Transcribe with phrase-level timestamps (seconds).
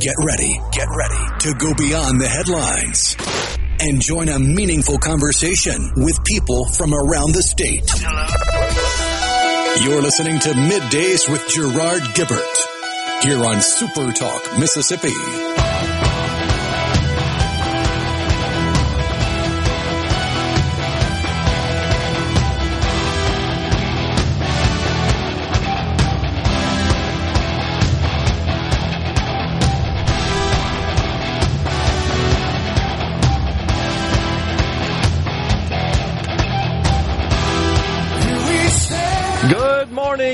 [0.00, 3.16] Get ready, get ready to go beyond the headlines
[3.80, 7.84] and join a meaningful conversation with people from around the state.
[9.84, 15.59] You're listening to Middays with Gerard Gibert here on Super Talk, Mississippi.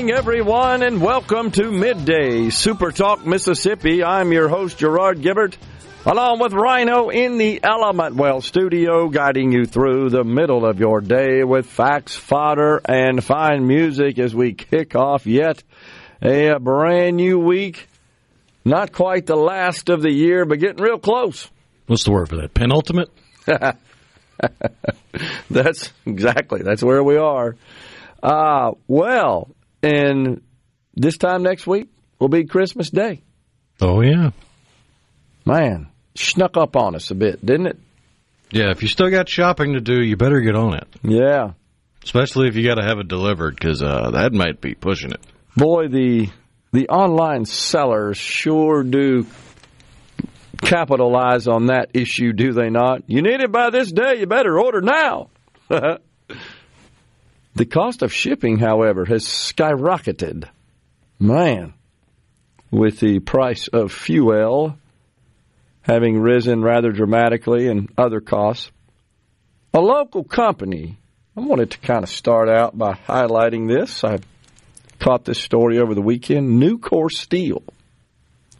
[0.07, 4.05] Morning, everyone, and welcome to Midday Super Talk Mississippi.
[4.05, 5.57] I'm your host, Gerard Gibert,
[6.05, 11.01] along with Rhino in the Element Well studio, guiding you through the middle of your
[11.01, 15.61] day with facts, fodder, and fine music as we kick off yet
[16.21, 17.89] a brand new week.
[18.63, 21.49] Not quite the last of the year, but getting real close.
[21.87, 22.53] What's the word for that?
[22.53, 23.09] Penultimate?
[25.49, 27.55] That's exactly, that's where we are.
[28.21, 29.49] Uh, well,
[29.83, 30.41] and
[30.95, 31.89] this time next week
[32.19, 33.21] will be Christmas Day.
[33.79, 34.31] Oh, yeah.
[35.45, 37.79] Man, snuck up on us a bit, didn't it?
[38.51, 40.87] Yeah, if you still got shopping to do, you better get on it.
[41.03, 41.51] Yeah.
[42.03, 45.19] Especially if you got to have it delivered, because uh, that might be pushing it.
[45.55, 46.29] Boy, the
[46.71, 49.25] the online sellers sure do
[50.61, 53.03] capitalize on that issue, do they not?
[53.07, 55.29] You need it by this day, you better order now.
[57.57, 60.47] the cost of shipping, however, has skyrocketed.
[61.19, 61.73] Man,
[62.69, 64.77] with the price of fuel
[65.87, 68.69] having risen rather dramatically and other costs.
[69.73, 70.97] A local company,
[71.35, 74.03] I wanted to kind of start out by highlighting this.
[74.03, 74.19] I
[74.99, 76.61] caught this story over the weekend.
[76.61, 77.63] Nucor Steel,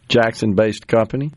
[0.07, 1.31] Jackson based company.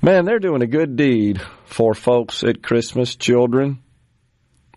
[0.00, 3.80] Man, they're doing a good deed for folks at Christmas, children.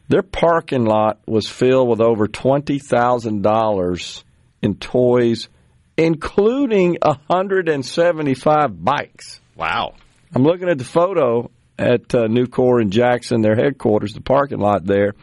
[0.09, 4.23] Their parking lot was filled with over $20,000
[4.61, 5.49] in toys,
[5.97, 9.41] including 175 bikes.
[9.55, 9.95] Wow.
[10.33, 14.85] I'm looking at the photo at uh, Nucor in Jackson, their headquarters, the parking lot
[14.85, 15.13] there.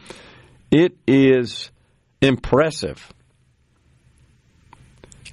[0.71, 1.71] It is
[2.21, 3.11] impressive.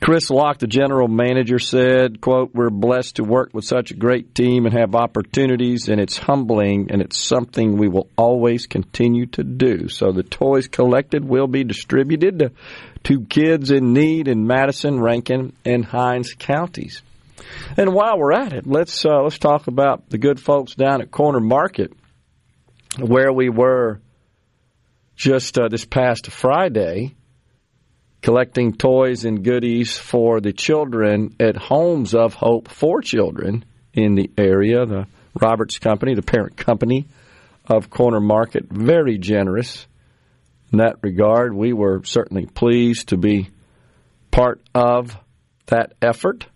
[0.03, 4.35] Chris Locke, the general manager, said, quote, We're blessed to work with such a great
[4.35, 9.45] team and have opportunities, and it's humbling, and it's something we will always continue to
[9.45, 9.89] do.
[9.89, 12.53] So the toys collected will be distributed
[13.05, 17.01] to, kids in need in Madison, Rankin, and Hinds counties.
[17.77, 21.13] And while we're at it, let's uh, let's talk about the good folks down at
[21.13, 21.93] Corner Market,
[22.99, 24.01] where we were
[25.15, 27.15] just uh, this past Friday
[28.23, 34.31] collecting toys and goodies for the children at Homes of Hope for Children in the
[34.39, 34.87] area.
[34.87, 35.07] The
[35.41, 37.09] Roberts Company, the parent company
[37.67, 39.87] of Corner Market, very generous
[40.73, 41.53] in that regard.
[41.53, 43.51] We were certainly pleased to be
[44.31, 45.17] part of
[45.67, 46.47] that effort,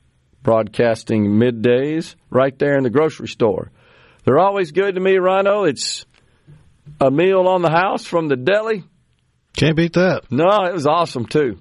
[0.43, 3.71] broadcasting middays right there in the grocery store.
[4.25, 5.65] They're always good to me, Rhino.
[5.65, 6.06] It's
[7.00, 8.84] a meal on the house from the deli
[9.56, 10.30] Can't beat that.
[10.30, 11.58] no, it was awesome too.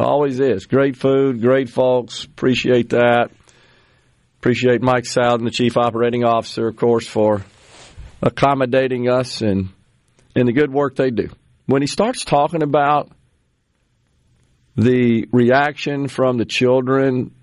[0.00, 0.66] Always is.
[0.66, 2.24] Great food, great folks.
[2.24, 3.30] Appreciate that.
[4.40, 7.44] Appreciate Mike Soudan, the Chief Operating Officer, of course, for
[8.20, 9.68] accommodating us and,
[10.34, 11.28] and the good work they do.
[11.66, 13.10] When he starts talking about
[14.76, 17.34] the reaction from the children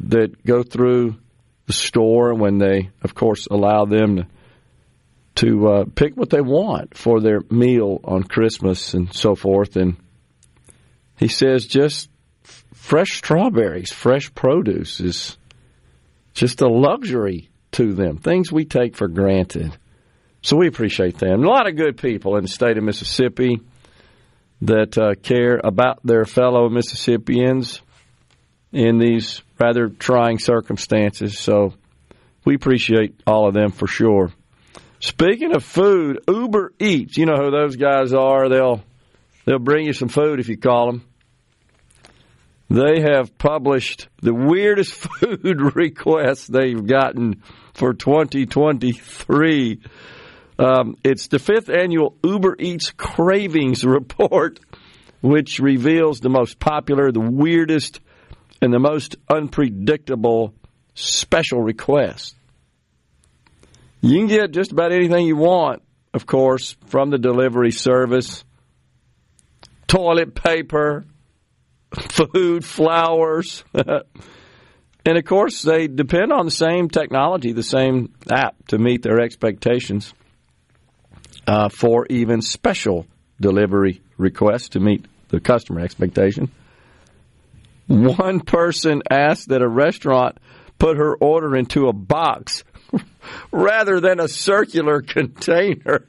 [0.00, 1.16] that go through
[1.66, 4.26] the store when they, of course, allow them to
[5.38, 9.76] to uh, pick what they want for their meal on Christmas and so forth.
[9.76, 9.96] And
[11.16, 12.10] he says just
[12.74, 15.36] fresh strawberries, fresh produce is
[16.34, 19.76] just a luxury to them, things we take for granted.
[20.42, 21.44] So we appreciate them.
[21.44, 23.60] A lot of good people in the state of Mississippi
[24.62, 27.80] that uh, care about their fellow Mississippians
[28.72, 31.38] in these rather trying circumstances.
[31.38, 31.74] So
[32.44, 34.32] we appreciate all of them for sure.
[35.00, 38.48] Speaking of food, Uber Eats, you know who those guys are.
[38.48, 38.82] They'll
[39.44, 41.04] they'll bring you some food if you call them.
[42.68, 47.42] they have published the weirdest food requests they've gotten
[47.74, 49.80] for 2023.
[50.58, 54.58] Um, it's the fifth annual Uber Eats Cravings Report,
[55.20, 58.00] which reveals the most popular, the weirdest,
[58.60, 60.52] and the most unpredictable
[60.94, 62.34] special requests.
[64.00, 65.82] You can get just about anything you want,
[66.14, 68.44] of course, from the delivery service
[69.88, 71.04] toilet paper,
[71.94, 73.64] food, flowers.
[73.74, 79.20] and of course, they depend on the same technology, the same app to meet their
[79.20, 80.14] expectations
[81.46, 83.06] uh, for even special
[83.40, 86.50] delivery requests to meet the customer expectation.
[87.86, 90.38] One person asked that a restaurant
[90.78, 92.62] put her order into a box
[93.52, 96.06] rather than a circular container,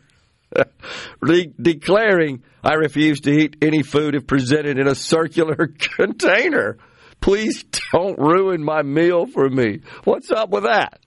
[1.26, 6.78] de- declaring, I refuse to eat any food if presented in a circular container.
[7.22, 9.82] Please don't ruin my meal for me.
[10.06, 11.00] What's up with that?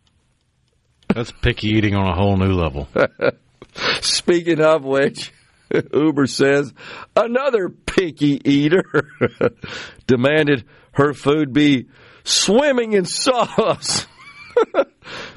[1.08, 2.88] That's picky eating on a whole new level.
[4.00, 5.32] Speaking of which,
[5.92, 6.72] Uber says
[7.16, 8.84] another picky eater
[10.06, 11.88] demanded her food be
[12.24, 14.06] swimming in sauce.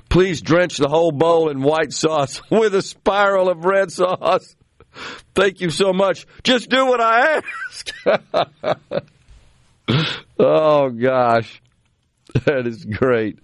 [0.09, 4.55] Please drench the whole bowl in white sauce with a spiral of red sauce.
[5.33, 6.25] Thank you so much.
[6.43, 7.91] Just do what I ask.
[10.39, 11.61] oh gosh.
[12.45, 13.39] That is great.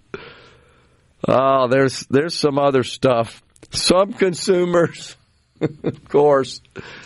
[1.26, 3.42] Oh, there's there's some other stuff.
[3.70, 5.16] Some consumers,
[5.60, 6.60] of course,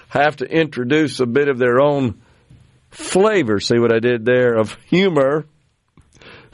[0.08, 2.22] have to introduce a bit of their own
[2.90, 3.60] flavor.
[3.60, 5.46] See what I did there of humor.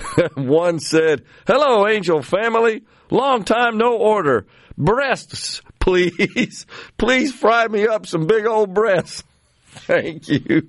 [0.34, 2.82] One said, "Hello, Angel family.
[3.10, 4.46] Long time no order.
[4.76, 6.66] Breasts, please.
[6.99, 9.25] please fry me up some big old breasts.
[9.66, 10.69] Thank you."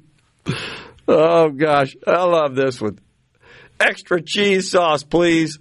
[1.08, 3.00] Oh gosh, I love this one.
[3.80, 5.60] Extra cheese sauce, please,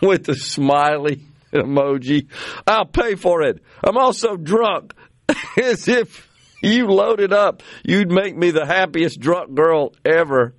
[0.00, 1.20] with the smiley
[1.52, 2.28] emoji.
[2.66, 3.62] I'll pay for it.
[3.84, 4.94] I'm also drunk.
[5.62, 6.28] As if
[6.62, 10.54] you loaded up, you'd make me the happiest drunk girl ever.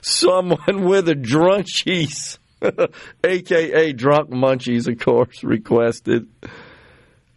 [0.00, 2.38] Someone with a drunchies,
[3.24, 6.26] aka drunk munchies, of course, requested.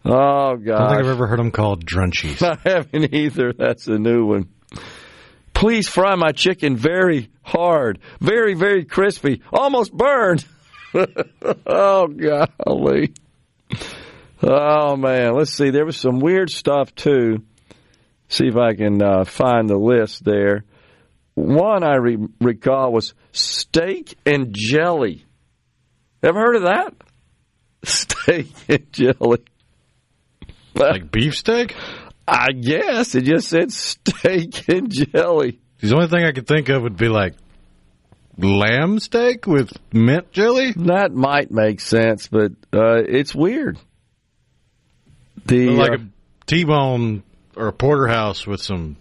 [0.03, 0.75] Oh God!
[0.75, 2.41] I don't think I've ever heard them called drunchies.
[2.65, 3.53] I haven't either.
[3.53, 4.49] That's a new one.
[5.53, 10.45] Please fry my chicken very hard, very, very crispy, almost burned.
[11.65, 13.13] oh, golly.
[14.41, 15.33] Oh, man.
[15.35, 15.69] Let's see.
[15.69, 17.43] There was some weird stuff, too.
[18.27, 20.63] See if I can uh, find the list there.
[21.41, 25.25] One I re- recall was steak and jelly.
[26.21, 26.93] Ever heard of that?
[27.83, 29.43] Steak and jelly.
[30.75, 31.73] like beefsteak?
[32.27, 35.59] I guess it just said steak and jelly.
[35.79, 37.33] The only thing I could think of would be like
[38.37, 40.73] lamb steak with mint jelly.
[40.73, 43.79] That might make sense, but uh, it's weird.
[45.45, 46.07] The like uh, a
[46.45, 47.23] T-bone
[47.55, 48.97] or a porterhouse with some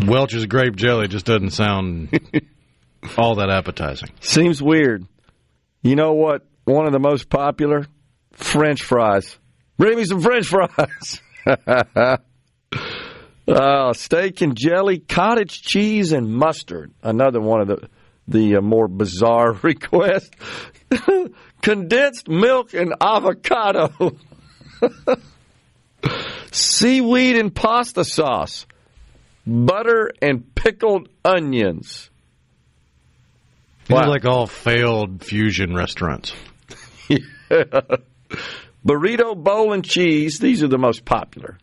[0.00, 2.18] Welch's grape jelly just doesn't sound
[3.18, 4.10] all that appetizing.
[4.20, 5.06] seems weird.
[5.82, 6.46] You know what?
[6.64, 7.86] One of the most popular
[8.32, 9.38] French fries.
[9.76, 11.20] Bring me some French fries.
[13.48, 16.92] uh, steak and jelly, cottage cheese, and mustard.
[17.02, 17.88] Another one of the
[18.28, 20.30] the uh, more bizarre requests.
[21.60, 24.16] Condensed milk and avocado.
[26.52, 28.66] Seaweed and pasta sauce.
[29.46, 32.10] Butter and pickled onions.
[33.86, 34.02] These Wow.
[34.02, 36.32] are like all failed fusion restaurants.
[38.86, 40.38] burrito bowl and cheese.
[40.38, 41.58] These are the most popular.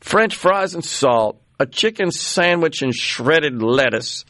[0.00, 4.24] French fries and salt, a chicken sandwich and shredded lettuce,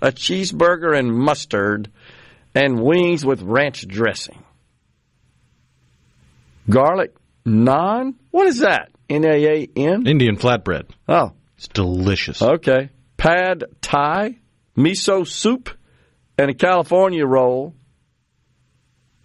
[0.00, 1.90] a cheeseburger and mustard,
[2.54, 4.42] and wings with ranch dressing.
[6.68, 7.12] Garlic
[7.46, 8.14] naan?
[8.30, 8.90] What is that?
[9.08, 10.06] N A A N?
[10.06, 10.86] Indian flatbread.
[11.08, 12.42] Oh, It's delicious.
[12.42, 12.90] okay.
[13.16, 14.40] Pad Thai,
[14.76, 15.70] miso soup,
[16.36, 17.72] and a California roll.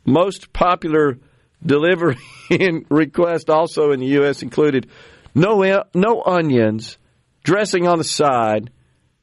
[0.06, 1.18] Most popular
[1.66, 2.20] delivery
[2.90, 4.44] request also in the U.S.
[4.44, 4.88] included
[5.34, 7.00] no no onions,
[7.44, 8.70] dressing on the side,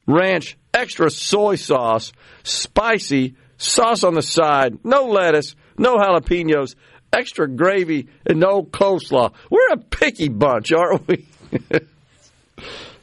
[0.05, 2.11] ranch, extra soy sauce,
[2.43, 6.75] spicy sauce on the side, no lettuce, no jalapenos,
[7.13, 9.31] extra gravy, and no coleslaw.
[9.49, 11.25] We're a picky bunch, aren't we?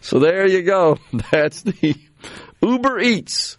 [0.02, 0.98] so there you go.
[1.32, 1.96] That's the
[2.60, 3.56] Uber Eats.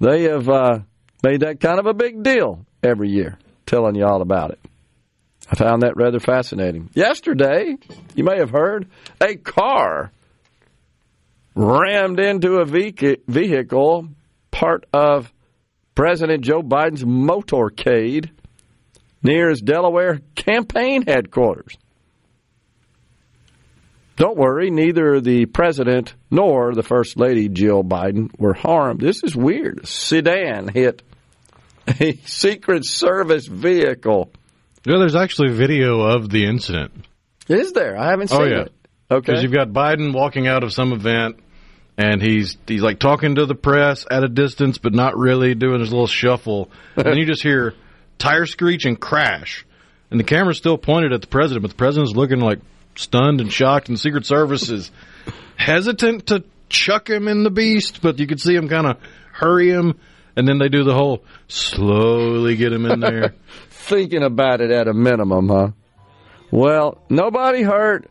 [0.00, 0.80] They have uh,
[1.22, 4.60] made that kind of a big deal every year, telling you all about it.
[5.50, 6.90] I found that rather fascinating.
[6.92, 7.76] Yesterday,
[8.14, 8.88] you may have heard,
[9.20, 10.10] a car
[11.54, 14.08] rammed into a vehicle
[14.50, 15.32] part of
[15.94, 18.30] President Joe Biden's motorcade
[19.22, 21.76] near his Delaware campaign headquarters.
[24.16, 29.00] Don't worry, neither the president nor the First Lady Jill Biden were harmed.
[29.00, 29.86] This is weird.
[29.86, 31.02] Sedan hit
[31.86, 34.30] a Secret Service vehicle.
[34.86, 36.92] Yeah, there's actually video of the incident.
[37.48, 37.96] Is there?
[37.98, 38.62] I haven't oh, seen Oh, yeah.
[38.62, 38.72] it.
[39.10, 39.20] Okay.
[39.32, 41.38] Because you've got Biden walking out of some event,
[41.98, 45.80] and he's he's like talking to the press at a distance, but not really doing
[45.80, 46.70] his little shuffle.
[46.96, 47.74] and you just hear
[48.18, 49.66] tire screech and crash,
[50.10, 52.60] and the camera's still pointed at the president, but the president's looking like
[52.96, 54.90] stunned and shocked, and Secret Service is
[55.56, 58.96] hesitant to chuck him in the beast, but you could see him kind of
[59.32, 59.98] hurry him,
[60.36, 63.34] and then they do the whole slowly get him in there.
[63.70, 65.68] Thinking about it at a minimum, huh?
[66.50, 68.10] Well, nobody hurt.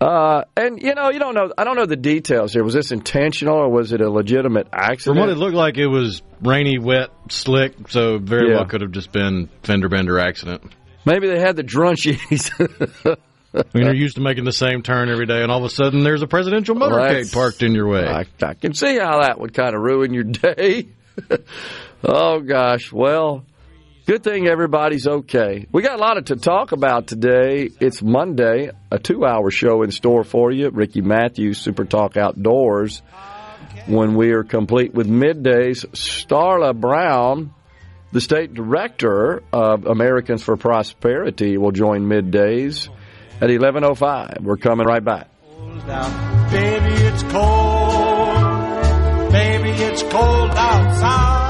[0.00, 1.52] Uh, and you know, you don't know.
[1.56, 2.64] I don't know the details here.
[2.64, 5.16] Was this intentional or was it a legitimate accident?
[5.16, 8.56] From what it looked like, it was rainy, wet, slick, so very Yeah.
[8.56, 10.62] well could have just been fender bender accident.
[11.06, 12.50] Maybe they had the drunchies.
[13.54, 15.68] I mean, you're used to making the same turn every day, and all of a
[15.68, 18.06] sudden there's a presidential motorcade that's- parked in your way.
[18.06, 20.88] I, I can see how that would kind of ruin your day.
[22.04, 22.92] oh gosh.
[22.92, 23.44] Well,
[24.06, 25.66] good thing everybody's okay.
[25.70, 27.70] We got a lot to talk about today.
[27.80, 30.70] It's Monday, a two-hour show in store for you.
[30.70, 33.02] Ricky Matthews, Super Talk Outdoors.
[33.86, 37.52] When we are complete with middays, Starla Brown,
[38.12, 42.88] the state director of Americans for Prosperity, will join middays
[43.40, 44.42] at 11:05.
[44.42, 45.28] We're coming right back.
[45.86, 46.50] down.
[46.50, 49.32] Baby, it's cold.
[49.32, 51.42] Baby, it's cold outside.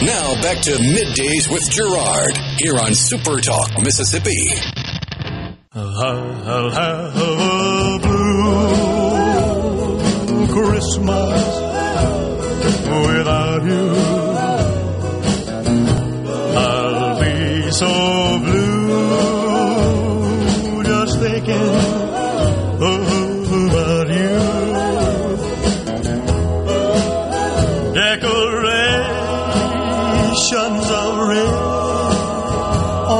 [0.00, 4.48] Now back to middays with Gerard here on Super Talk, Mississippi.
[5.74, 7.98] I'll have a
[10.26, 11.44] blue Christmas
[13.06, 14.17] without you.
[17.78, 17.86] So
[18.40, 19.68] blue
[20.82, 21.54] just thinking
[23.68, 24.38] about you.
[27.94, 28.98] Decorations
[30.90, 31.54] of red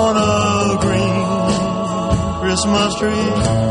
[0.01, 1.27] on a green
[2.41, 3.68] Christmas tree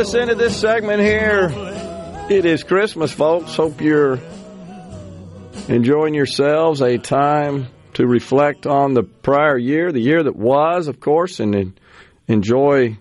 [0.00, 1.50] Us into this segment here.
[2.30, 3.54] It is Christmas, folks.
[3.54, 4.18] Hope you're
[5.68, 11.00] enjoying yourselves a time to reflect on the prior year, the year that was, of
[11.00, 11.78] course, and
[12.26, 12.96] enjoy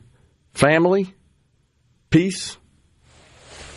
[0.52, 1.14] family,
[2.10, 2.58] peace,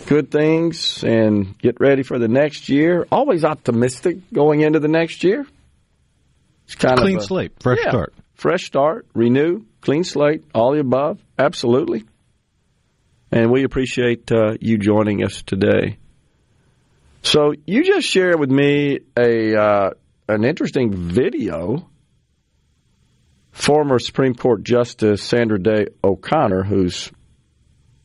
[0.06, 3.06] good things, and get ready for the next year.
[3.12, 5.46] Always optimistic going into the next year.
[6.64, 7.90] It's kind Clean of clean slate, fresh yeah.
[7.90, 8.14] start.
[8.34, 11.20] Fresh start, renew, clean slate, all the above.
[11.38, 12.02] Absolutely.
[13.34, 15.96] And we appreciate uh, you joining us today.
[17.22, 19.90] So you just shared with me a uh,
[20.28, 21.88] an interesting video.
[23.52, 27.10] Former Supreme Court Justice Sandra Day O'Connor, whose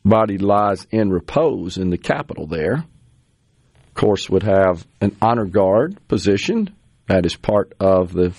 [0.02, 5.98] body lies in repose in the Capitol there, of course, would have an honor guard
[6.08, 6.74] position.
[7.06, 8.32] That is part of the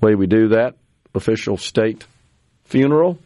[0.00, 0.76] way we do that
[1.14, 2.06] official state
[2.64, 3.18] funeral.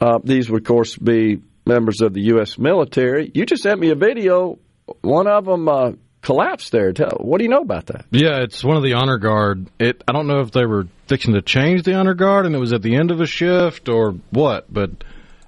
[0.00, 2.58] Uh, these would, of course, be members of the U.S.
[2.58, 3.30] military.
[3.34, 4.58] You just sent me a video.
[5.00, 5.92] One of them uh,
[6.22, 6.92] collapsed there.
[6.92, 8.06] Tell, what do you know about that?
[8.10, 9.68] Yeah, it's one of the honor guard.
[9.78, 12.58] It I don't know if they were fixing to change the honor guard and it
[12.58, 14.90] was at the end of a shift or what, but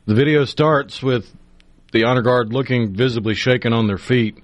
[0.07, 1.33] the video starts with
[1.93, 4.43] the honor guard looking visibly shaken on their feet,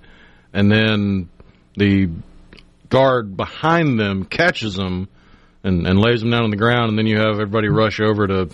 [0.53, 1.29] and then
[1.77, 2.09] the
[2.89, 5.09] guard behind them catches them
[5.63, 8.27] and, and lays them down on the ground, and then you have everybody rush over
[8.27, 8.49] to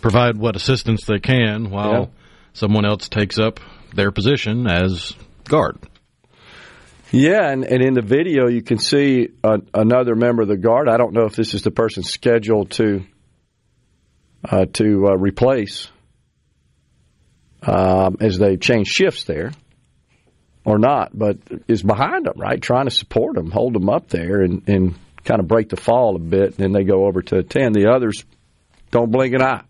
[0.00, 2.06] provide what assistance they can while Yeah.
[2.52, 3.60] Someone else takes up
[3.94, 5.78] their position as guard.
[7.10, 10.88] Yeah, and, and in the video you can see a, another member of the guard.
[10.88, 13.04] I don't know if this is the person scheduled to
[14.44, 15.88] uh, to uh, replace
[17.62, 19.52] um, as they change shifts there
[20.64, 22.60] or not, but is behind them, right?
[22.60, 24.94] Trying to support them, hold them up there, and, and
[25.24, 26.50] kind of break the fall a bit.
[26.50, 27.74] And then they go over to attend.
[27.74, 28.24] The others
[28.90, 29.64] don't blink an eye,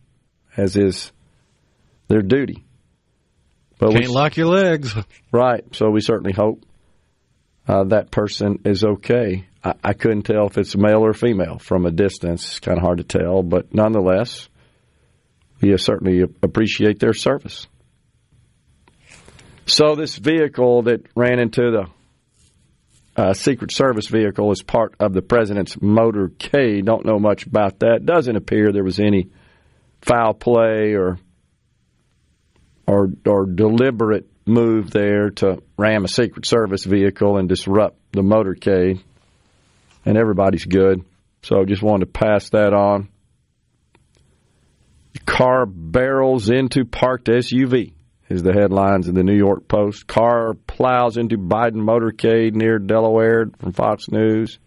[0.56, 1.12] as is
[2.08, 2.64] their duty.
[3.82, 4.94] But we- Can't lock your legs.
[5.32, 5.64] Right.
[5.74, 6.62] So we certainly hope
[7.66, 9.46] uh, that person is okay.
[9.64, 12.44] I, I couldn't tell if it's male or female from a distance.
[12.44, 14.48] It's kind of hard to tell, but nonetheless,
[15.62, 17.66] we certainly appreciate their service.
[19.64, 21.62] So this vehicle that ran into
[23.16, 26.84] the uh, Secret Service vehicle is part of the president's motorcade.
[26.84, 28.04] Don't know much about that.
[28.04, 29.30] Doesn't appear there was any
[30.02, 31.18] foul play or
[32.92, 39.00] or or deliberate move there to ram a Secret Service vehicle and disrupt the motorcade.
[40.04, 41.04] And everybody's good.
[41.42, 43.08] So just wanted to pass that on.
[45.26, 47.92] Car barrels into parked SUV
[48.28, 50.06] is the headlines in the New York Post.
[50.06, 54.58] Car plows into Biden motorcade near Delaware from Fox News.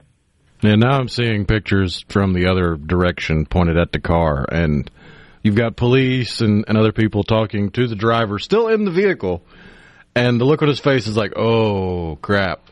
[0.62, 4.90] And now I'm seeing pictures from the other direction pointed at the car, and
[5.46, 9.46] you've got police and, and other people talking to the driver still in the vehicle,
[10.16, 12.68] and the look on his face is like, oh, crap.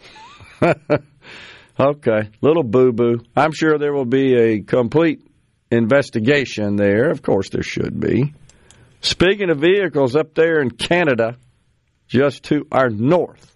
[1.80, 3.20] okay, little boo boo.
[3.36, 5.22] I'm sure there will be a complete
[5.70, 7.12] investigation there.
[7.12, 8.34] Of course, there should be.
[9.02, 11.38] Speaking of vehicles up there in Canada,
[12.08, 13.56] just to our north,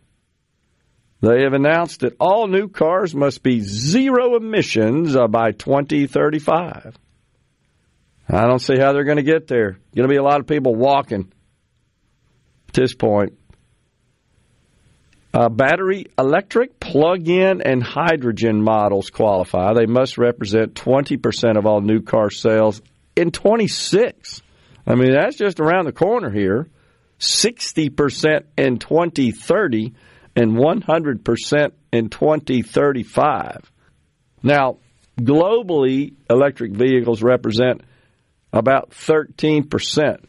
[1.21, 6.95] they have announced that all new cars must be zero emissions uh, by 2035.
[8.29, 9.79] I don't see how they're going to get there.
[9.95, 11.31] Going to be a lot of people walking
[12.67, 13.37] at this point.
[15.33, 19.73] Uh, battery, electric, plug in, and hydrogen models qualify.
[19.73, 22.81] They must represent 20% of all new car sales
[23.15, 24.41] in 26.
[24.85, 26.69] I mean, that's just around the corner here.
[27.19, 29.93] 60% in 2030
[30.35, 33.71] and 100% in 2035.
[34.43, 34.77] Now,
[35.19, 37.81] globally, electric vehicles represent
[38.53, 40.23] about 13%.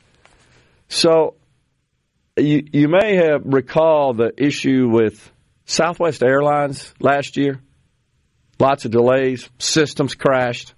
[0.88, 1.34] So,
[2.36, 5.30] you, you may have recalled the issue with
[5.64, 7.60] Southwest Airlines last year.
[8.58, 10.74] Lots of delays, systems crashed.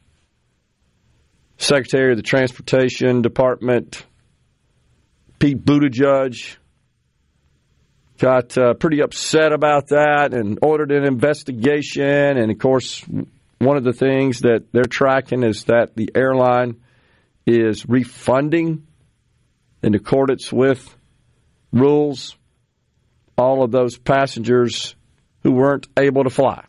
[1.58, 4.04] Secretary of the Transportation Department,
[5.38, 6.56] Pete Buttigieg,
[8.18, 12.38] got uh, pretty upset about that and ordered an investigation.
[12.38, 13.04] And of course,
[13.58, 16.79] one of the things that they're tracking is that the airline
[17.58, 18.86] is refunding
[19.82, 20.94] in accordance with
[21.72, 22.36] rules
[23.36, 24.94] all of those passengers
[25.42, 26.64] who weren't able to fly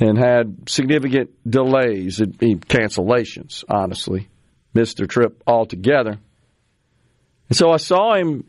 [0.00, 4.28] and had significant delays and cancellations, honestly.
[4.74, 6.18] Missed their trip altogether.
[7.48, 8.44] And so I saw him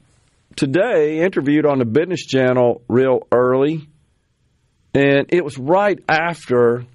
[0.55, 3.87] today interviewed on the Business Channel real early,
[4.93, 6.85] and it was right after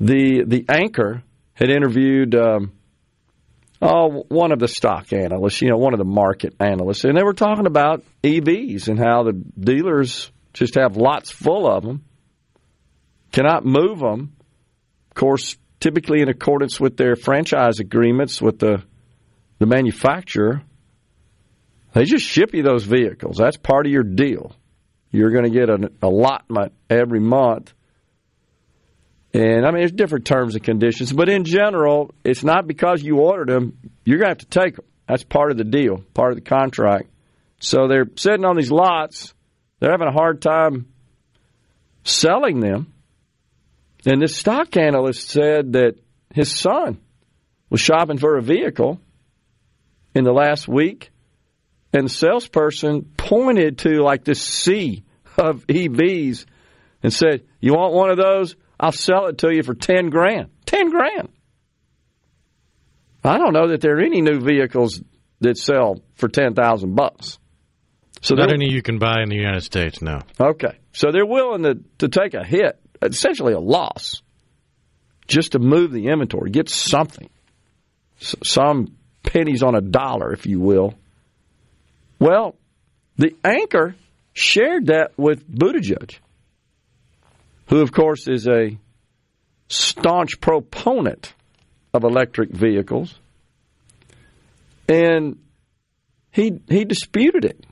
[0.00, 1.22] the the anchor
[1.54, 2.72] had interviewed um,
[3.80, 7.22] oh one of the stock analysts, you know, one of the market analysts, and they
[7.22, 12.04] were talking about EVs and how the dealers just have lots full of them
[13.32, 14.36] cannot move them.
[15.10, 18.82] Of course, typically in accordance with their franchise agreements with the
[19.58, 20.62] the manufacturer.
[21.92, 23.36] They just ship you those vehicles.
[23.36, 24.56] That's part of your deal.
[25.12, 27.72] You're going to get an allotment every month.
[29.34, 33.18] And I mean, there's different terms and conditions, but in general, it's not because you
[33.18, 33.78] ordered them.
[34.04, 34.84] You're going to have to take them.
[35.08, 37.08] That's part of the deal, part of the contract.
[37.60, 39.32] So they're sitting on these lots.
[39.78, 40.86] They're having a hard time
[42.04, 42.92] selling them
[44.04, 45.96] and this stock analyst said that
[46.34, 46.98] his son
[47.70, 49.00] was shopping for a vehicle
[50.14, 51.10] in the last week,
[51.92, 55.04] and the salesperson pointed to like this sea
[55.38, 56.46] of EVs
[57.02, 58.56] and said, You want one of those?
[58.82, 60.50] I'll sell it to you for 10 grand.
[60.66, 61.28] 10 grand.
[63.24, 65.00] I don't know that there are any new vehicles
[65.40, 67.38] that sell for 10,000 bucks.
[68.20, 70.20] So not any you can buy in the United States now.
[70.38, 70.78] Okay.
[70.92, 74.20] So they're willing to, to take a hit essentially a loss
[75.28, 77.30] just to move the inventory, get something,
[78.18, 80.94] some pennies on a dollar, if you will.
[82.18, 82.56] Well,
[83.16, 83.94] the anchor
[84.32, 86.18] shared that with Buttigieg,
[87.72, 88.76] who, of course, is a
[89.68, 91.32] staunch proponent
[91.94, 93.18] of electric vehicles,
[94.90, 95.38] and
[96.30, 97.64] he he disputed it.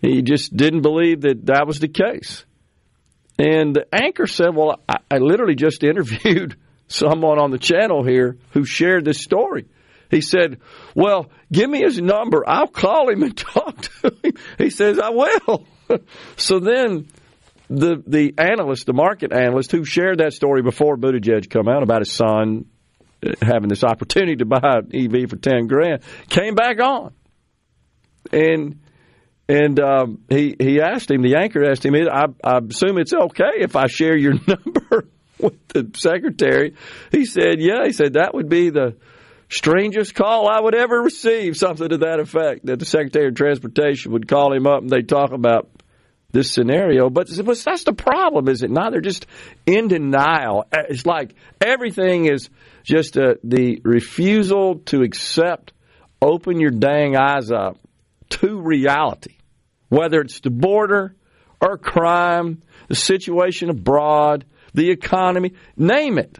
[0.00, 2.44] He just didn't believe that that was the case.
[3.36, 8.36] And the anchor said, Well, I, I literally just interviewed someone on the channel here
[8.50, 9.66] who shared this story.
[10.08, 10.60] He said,
[10.94, 12.48] Well, give me his number.
[12.48, 14.34] I'll call him and talk to him.
[14.56, 15.66] He says, I will.
[16.36, 17.08] so then
[17.68, 22.00] the the analyst, the market analyst who shared that story before Buttigieg come out about
[22.00, 22.66] his son
[23.24, 27.12] uh, having this opportunity to buy an EV for 10 grand, came back on.
[28.32, 28.80] And
[29.48, 31.22] and um, he he asked him.
[31.22, 31.94] The anchor asked him.
[31.94, 36.74] I, I assume it's okay if I share your number with the secretary.
[37.12, 38.96] He said, "Yeah." He said that would be the
[39.50, 44.12] strangest call I would ever receive, something to that effect, that the Secretary of Transportation
[44.12, 45.68] would call him up and they'd talk about
[46.34, 47.08] this scenario.
[47.08, 48.92] But, that's the problem, is it not?
[48.92, 49.26] They're just
[49.64, 50.66] in denial.
[50.72, 52.50] It's like everything is
[52.82, 55.72] just uh, the refusal to accept,
[56.20, 57.78] open your dang eyes up
[58.30, 59.36] to reality,
[59.88, 61.14] whether it's the border
[61.60, 64.44] or crime, the situation abroad,
[64.74, 66.38] the economy, name it.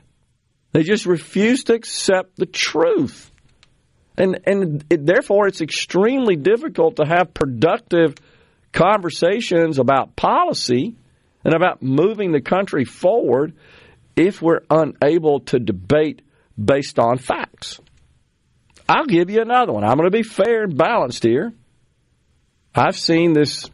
[0.72, 3.30] They just refuse to accept the truth.
[4.18, 8.16] And, and it, therefore, it's extremely difficult to have productive
[8.74, 10.96] conversations about policy
[11.44, 13.54] and about moving the country forward
[14.16, 16.20] if we're unable to debate
[16.62, 17.80] based on facts.
[18.88, 19.84] I'll give you another one.
[19.84, 21.52] I'm going to be fair and balanced here.
[22.74, 23.70] I've seen this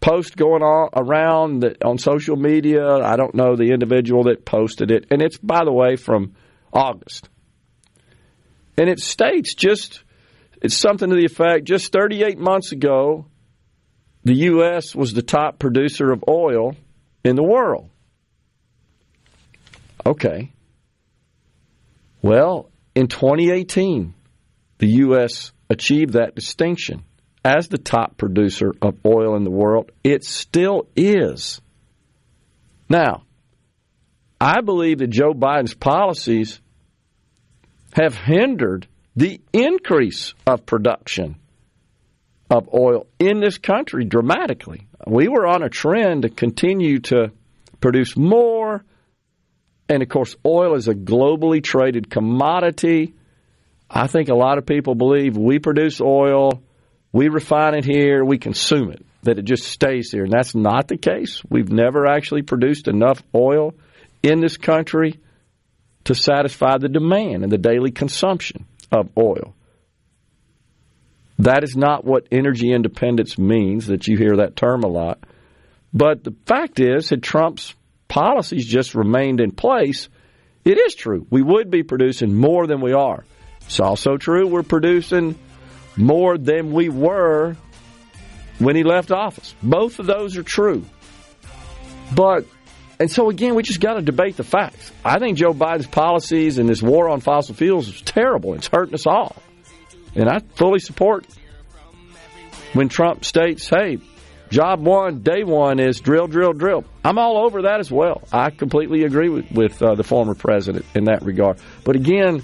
[0.00, 2.84] post going on around that on social media.
[2.86, 6.34] I don't know the individual that posted it, and it's by the way from
[6.72, 7.28] August,
[8.76, 10.02] and it states just
[10.60, 13.26] it's something to the effect: just 38 months ago,
[14.24, 14.94] the U.S.
[14.94, 16.74] was the top producer of oil
[17.22, 17.90] in the world.
[20.04, 20.52] Okay.
[22.22, 24.14] Well, in 2018,
[24.78, 25.52] the U.S.
[25.68, 27.04] achieved that distinction
[27.44, 29.92] as the top producer of oil in the world.
[30.02, 31.60] It still is.
[32.88, 33.24] Now,
[34.40, 36.60] I believe that Joe Biden's policies
[37.92, 41.36] have hindered the increase of production
[42.50, 44.86] of oil in this country dramatically.
[45.06, 47.32] We were on a trend to continue to
[47.80, 48.84] produce more.
[49.88, 53.14] And of course, oil is a globally traded commodity.
[53.90, 56.62] I think a lot of people believe we produce oil
[57.14, 60.24] we refine it here, we consume it, that it just stays here.
[60.24, 61.40] And that's not the case.
[61.48, 63.72] We've never actually produced enough oil
[64.24, 65.20] in this country
[66.06, 69.54] to satisfy the demand and the daily consumption of oil.
[71.38, 75.18] That is not what energy independence means, that you hear that term a lot.
[75.92, 77.74] But the fact is, had Trump's
[78.08, 80.08] policies just remained in place,
[80.64, 81.26] it is true.
[81.30, 83.24] We would be producing more than we are.
[83.62, 85.38] It's also true we're producing
[85.96, 87.56] more than we were
[88.58, 89.54] when he left office.
[89.62, 90.84] Both of those are true.
[92.14, 92.46] But,
[93.00, 94.92] and so again, we just got to debate the facts.
[95.04, 98.54] I think Joe Biden's policies and this war on fossil fuels is terrible.
[98.54, 99.36] It's hurting us all.
[100.14, 101.26] And I fully support
[102.72, 103.98] when Trump states, hey,
[104.50, 106.84] job one, day one is drill, drill, drill.
[107.04, 108.22] I'm all over that as well.
[108.32, 111.58] I completely agree with, with uh, the former president in that regard.
[111.84, 112.42] But again,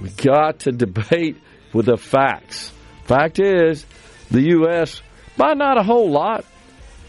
[0.00, 1.36] we got to debate
[1.72, 2.72] with the facts.
[3.04, 3.84] Fact is,
[4.30, 5.02] the U.S.,
[5.36, 6.44] by not a whole lot,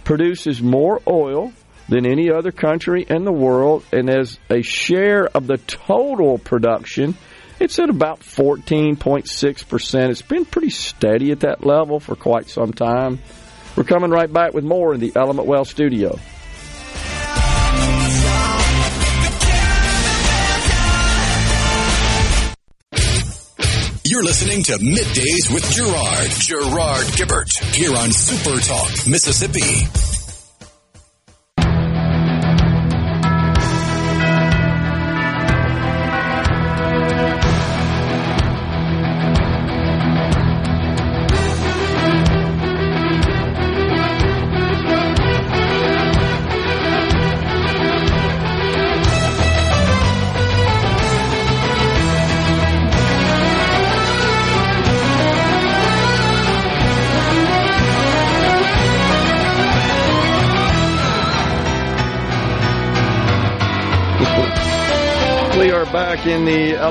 [0.03, 1.53] produces more oil
[1.87, 7.15] than any other country in the world, and as a share of the total production,
[7.59, 10.09] it's at about 14.6%.
[10.09, 13.19] It's been pretty steady at that level for quite some time.
[13.75, 16.17] We're coming right back with more in the Element Well studio.
[24.07, 30.04] You're listening to Middays with Gerard, Gerard Gibert, here on Super Talk, Mississippi.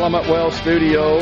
[0.05, 1.19] Element Well studio.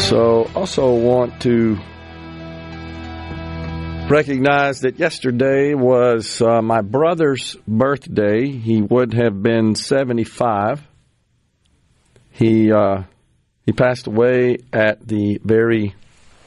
[0.00, 1.76] So, also want to
[4.10, 8.50] recognize that yesterday was uh, my brother's birthday.
[8.50, 10.82] He would have been 75.
[12.32, 13.04] He uh,
[13.64, 15.94] he passed away at the very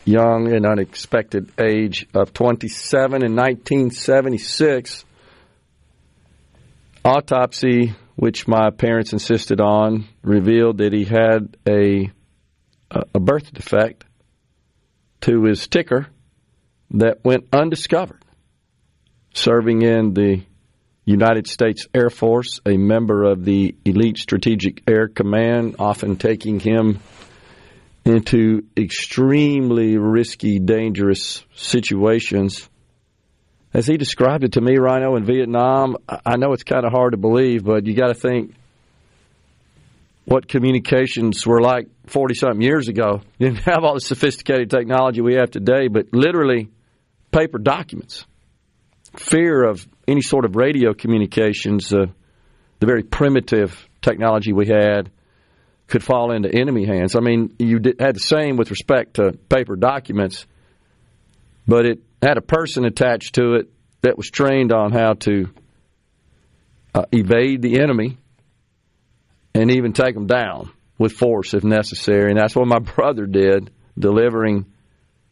[0.08, 5.04] young and unexpected age of 27 in 1976.
[7.04, 12.12] Autopsy, which my parents insisted on, revealed that he had a
[12.90, 14.06] a birth defect
[15.20, 16.08] to his ticker
[16.92, 18.24] that went undiscovered.
[19.34, 20.42] Serving in the
[21.04, 27.00] United States Air Force, a member of the Elite Strategic Air Command, often taking him
[28.08, 32.70] into extremely risky, dangerous situations.
[33.74, 37.12] as he described it to me, Rhino, in Vietnam, I- know it's kind of hard
[37.12, 38.56] to believe, but you got to think
[40.26, 43.22] what communications were like 40 something years ago.
[43.38, 46.70] You didn't have all the sophisticated technology we have today, but literally
[47.32, 48.26] paper documents.
[49.18, 52.06] Fear of any sort of radio communications, uh,
[52.80, 55.12] the very primitive technology we had,
[55.88, 57.16] could fall into enemy hands.
[57.16, 60.46] I mean, you did, had the same with respect to paper documents,
[61.68, 63.70] but it had a person attached to it
[64.02, 65.50] that was trained on how to
[66.94, 68.18] uh, evade the enemy
[69.54, 72.32] and even take them down with force if necessary.
[72.32, 74.66] And that's what my brother did, delivering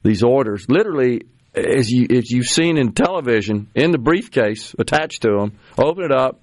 [0.03, 0.65] these orders.
[0.69, 1.21] Literally,
[1.53, 6.11] as you as you've seen in television, in the briefcase attached to him, open it
[6.11, 6.39] up.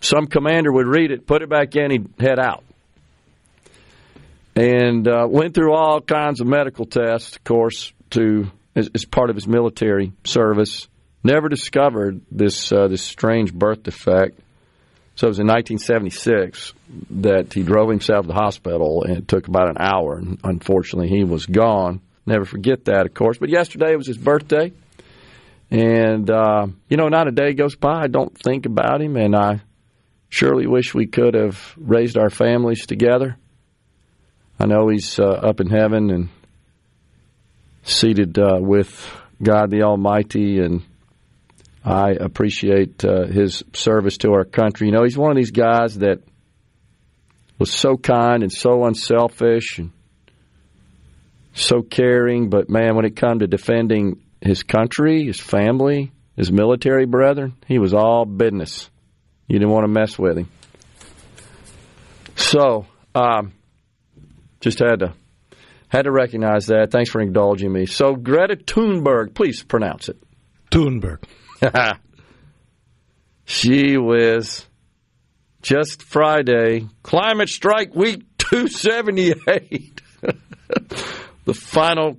[0.00, 2.64] Some commander would read it, put it back in, he'd head out.
[4.56, 9.30] And uh, went through all kinds of medical tests, of course, to as, as part
[9.30, 10.88] of his military service.
[11.22, 14.38] Never discovered this uh, this strange birth defect.
[15.16, 16.72] So it was in 1976
[17.22, 20.16] that he drove himself to the hospital, and it took about an hour.
[20.16, 22.00] And unfortunately, he was gone.
[22.26, 23.38] Never forget that, of course.
[23.38, 24.72] But yesterday was his birthday,
[25.70, 29.34] and uh, you know, not a day goes by I don't think about him, and
[29.34, 29.60] I
[30.28, 33.36] surely wish we could have raised our families together.
[34.64, 36.30] I know he's uh, up in heaven and
[37.82, 39.06] seated uh, with
[39.42, 40.82] God the Almighty, and
[41.84, 44.86] I appreciate uh, his service to our country.
[44.86, 46.22] You know, he's one of these guys that
[47.58, 49.90] was so kind and so unselfish and
[51.52, 57.04] so caring, but man, when it come to defending his country, his family, his military
[57.04, 58.88] brethren, he was all business.
[59.46, 60.48] You didn't want to mess with him.
[62.34, 63.52] So, um,
[64.64, 65.12] just had to
[65.88, 66.90] had to recognize that.
[66.90, 67.86] Thanks for indulging me.
[67.86, 70.16] So, Greta Thunberg, please pronounce it.
[70.70, 71.22] Thunberg.
[73.44, 74.66] she was
[75.62, 80.00] just Friday, climate strike week 278.
[81.44, 82.18] the final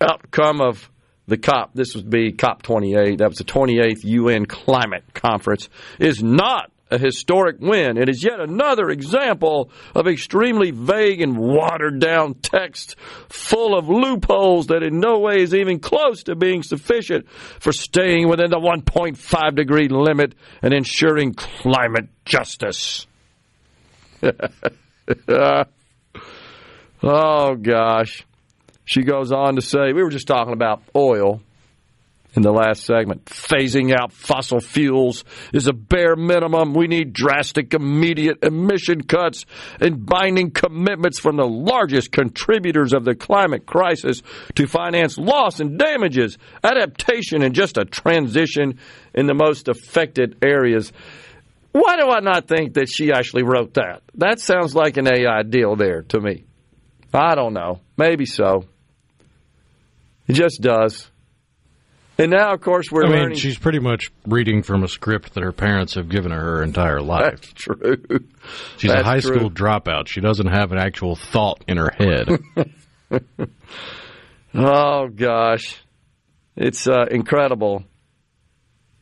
[0.00, 0.90] outcome of
[1.28, 5.68] the COP, this would be COP 28, that was the 28th UN climate conference,
[5.98, 7.96] is not a historic win.
[7.96, 12.96] It is yet another example of extremely vague and watered down text
[13.28, 18.28] full of loopholes that in no way is even close to being sufficient for staying
[18.28, 23.06] within the 1.5 degree limit and ensuring climate justice.
[27.02, 28.24] oh, gosh.
[28.84, 31.40] She goes on to say, we were just talking about oil
[32.36, 33.24] in the last segment.
[33.24, 36.74] Phasing out fossil fuels is a bare minimum.
[36.74, 39.46] We need drastic, immediate emission cuts
[39.80, 44.22] and binding commitments from the largest contributors of the climate crisis
[44.54, 48.78] to finance loss and damages, adaptation, and just a transition
[49.14, 50.92] in the most affected areas.
[51.72, 54.02] Why do I not think that she actually wrote that?
[54.14, 56.44] That sounds like an AI deal there to me.
[57.12, 57.80] I don't know.
[57.96, 58.64] Maybe so.
[60.26, 61.10] It just does.
[62.18, 63.38] And now, of course, we're I mean, learning.
[63.38, 67.02] she's pretty much reading from a script that her parents have given her her entire
[67.02, 67.40] life.
[67.42, 67.96] That's true.
[68.78, 69.36] She's a high true.
[69.36, 70.08] school dropout.
[70.08, 72.28] She doesn't have an actual thought in her head.
[74.58, 75.76] Oh gosh,
[76.56, 77.84] it's uh, incredible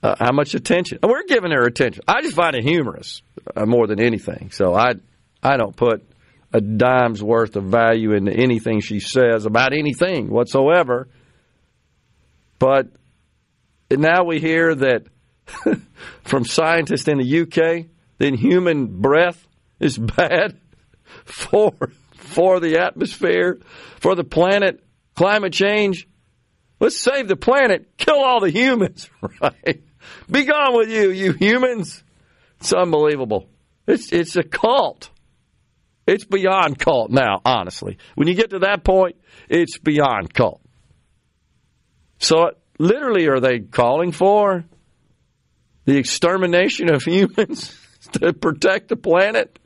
[0.02, 2.02] uh, how much attention and we're giving her attention.
[2.08, 3.22] I just find it humorous
[3.54, 4.50] uh, more than anything.
[4.50, 4.94] So I
[5.42, 6.04] I don't put
[6.52, 11.08] a dime's worth of value into anything she says about anything whatsoever.
[12.58, 12.88] But
[13.90, 15.06] now we hear that
[16.24, 17.86] from scientists in the UK
[18.18, 19.46] that human breath
[19.80, 20.58] is bad
[21.24, 21.72] for
[22.14, 23.60] for the atmosphere,
[24.00, 24.82] for the planet,
[25.14, 26.08] climate change.
[26.80, 29.08] Let's save the planet, kill all the humans,
[29.40, 29.82] right?
[30.30, 32.02] Be gone with you, you humans.
[32.60, 33.48] It's unbelievable.
[33.86, 35.10] It's it's a cult.
[36.06, 37.98] It's beyond cult now, honestly.
[38.14, 39.16] When you get to that point,
[39.48, 40.60] it's beyond cult.
[42.18, 44.64] So literally are they calling for
[45.84, 47.76] the extermination of humans
[48.12, 49.58] to protect the planet?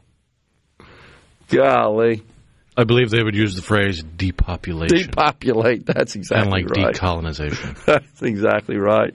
[1.49, 2.23] Golly.
[2.77, 5.85] I believe they would use the phrase depopulation Depopulate.
[5.85, 6.63] That's exactly right.
[6.63, 6.95] and like right.
[6.95, 7.85] decolonization.
[7.87, 9.15] That's exactly right.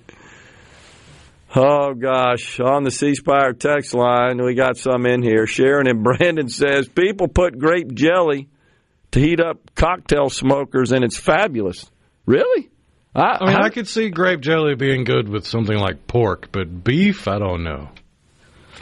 [1.56, 5.46] Oh gosh, on the C Spire text line, we got some in here.
[5.46, 8.50] Sharon and Brandon says people put grape jelly
[9.12, 11.90] to heat up cocktail smokers, and it's fabulous.
[12.26, 12.70] Really?
[13.16, 16.84] I, I mean, I could see grape jelly being good with something like pork, but
[16.84, 17.90] beef, I don't know.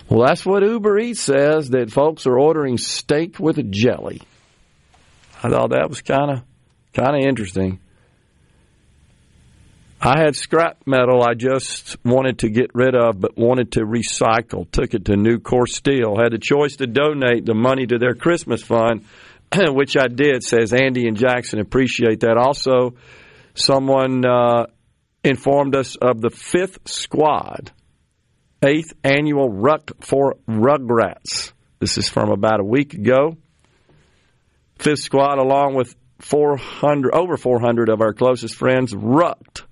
[0.09, 4.21] well, that's what Uber Eats says that folks are ordering steak with a jelly.
[5.43, 6.43] I thought that was kind of
[6.93, 7.79] kind of interesting.
[10.03, 14.69] I had scrap metal I just wanted to get rid of, but wanted to recycle.
[14.71, 16.15] Took it to Nucor Steel.
[16.17, 19.05] Had the choice to donate the money to their Christmas fund,
[19.55, 21.59] which I did, says Andy and Jackson.
[21.59, 22.35] Appreciate that.
[22.35, 22.95] Also,
[23.53, 24.67] someone uh,
[25.23, 27.71] informed us of the fifth squad,
[28.63, 31.53] eighth annual Ruck for Rugrats.
[31.79, 33.37] This is from about a week ago.
[34.77, 39.63] Fifth squad, along with 400, over 400 of our closest friends, rucked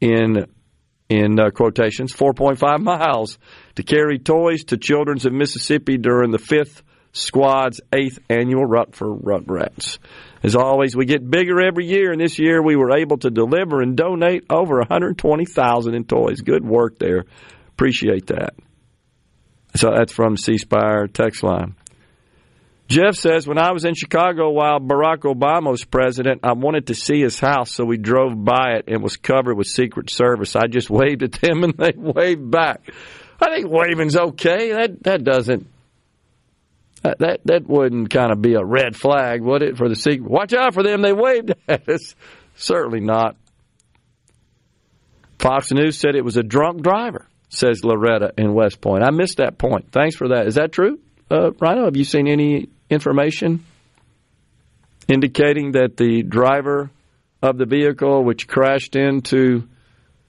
[0.00, 0.46] in
[1.08, 3.38] in uh, quotations 4.5 miles
[3.74, 9.08] to carry toys to children's of Mississippi during the fifth squad's eighth annual Ruck for
[9.08, 9.98] Rugrats.
[10.42, 13.82] As always, we get bigger every year, and this year we were able to deliver
[13.82, 16.40] and donate over 120,000 in toys.
[16.40, 17.26] Good work there.
[17.68, 18.54] Appreciate that.
[19.76, 21.76] So that's from C Spire text line.
[22.88, 26.96] Jeff says, when I was in Chicago while Barack Obama was president, I wanted to
[26.96, 30.56] see his house, so we drove by it and was covered with Secret Service.
[30.56, 32.90] I just waved at them and they waved back.
[33.40, 34.72] I think waving's okay.
[34.72, 35.68] That that doesn't
[37.02, 40.28] that that wouldn't kind of be a red flag, would it, for the secret?
[40.30, 41.02] Watch out for them.
[41.02, 42.14] They waved at us.
[42.56, 43.36] Certainly not.
[45.38, 49.02] Fox News said it was a drunk driver, says Loretta in West Point.
[49.02, 49.90] I missed that point.
[49.90, 50.46] Thanks for that.
[50.46, 50.98] Is that true?
[51.30, 53.64] Uh, Rhino, have you seen any information
[55.08, 56.90] indicating that the driver
[57.42, 59.66] of the vehicle which crashed into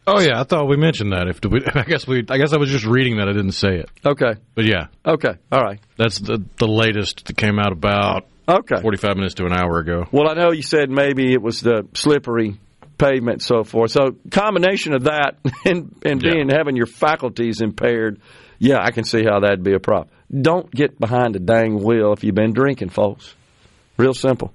[0.07, 1.27] Oh yeah, I thought we mentioned that.
[1.27, 3.27] If we, I guess we, I guess I was just reading that.
[3.27, 3.89] I didn't say it.
[4.05, 4.33] Okay.
[4.55, 4.87] But yeah.
[5.05, 5.33] Okay.
[5.51, 5.79] All right.
[5.97, 10.05] That's the the latest that came out about okay 45 minutes to an hour ago.
[10.11, 12.59] Well, I know you said maybe it was the slippery
[12.97, 13.91] pavement and so forth.
[13.91, 15.35] So combination of that
[15.65, 16.57] and and being yeah.
[16.57, 18.19] having your faculties impaired,
[18.57, 20.09] yeah, I can see how that'd be a problem.
[20.31, 23.35] Don't get behind a dang wheel if you've been drinking, folks.
[23.97, 24.53] Real simple.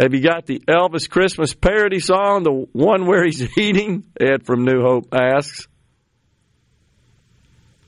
[0.00, 4.04] Have you got the Elvis Christmas parody song, the one where he's eating?
[4.18, 5.68] Ed from New Hope asks.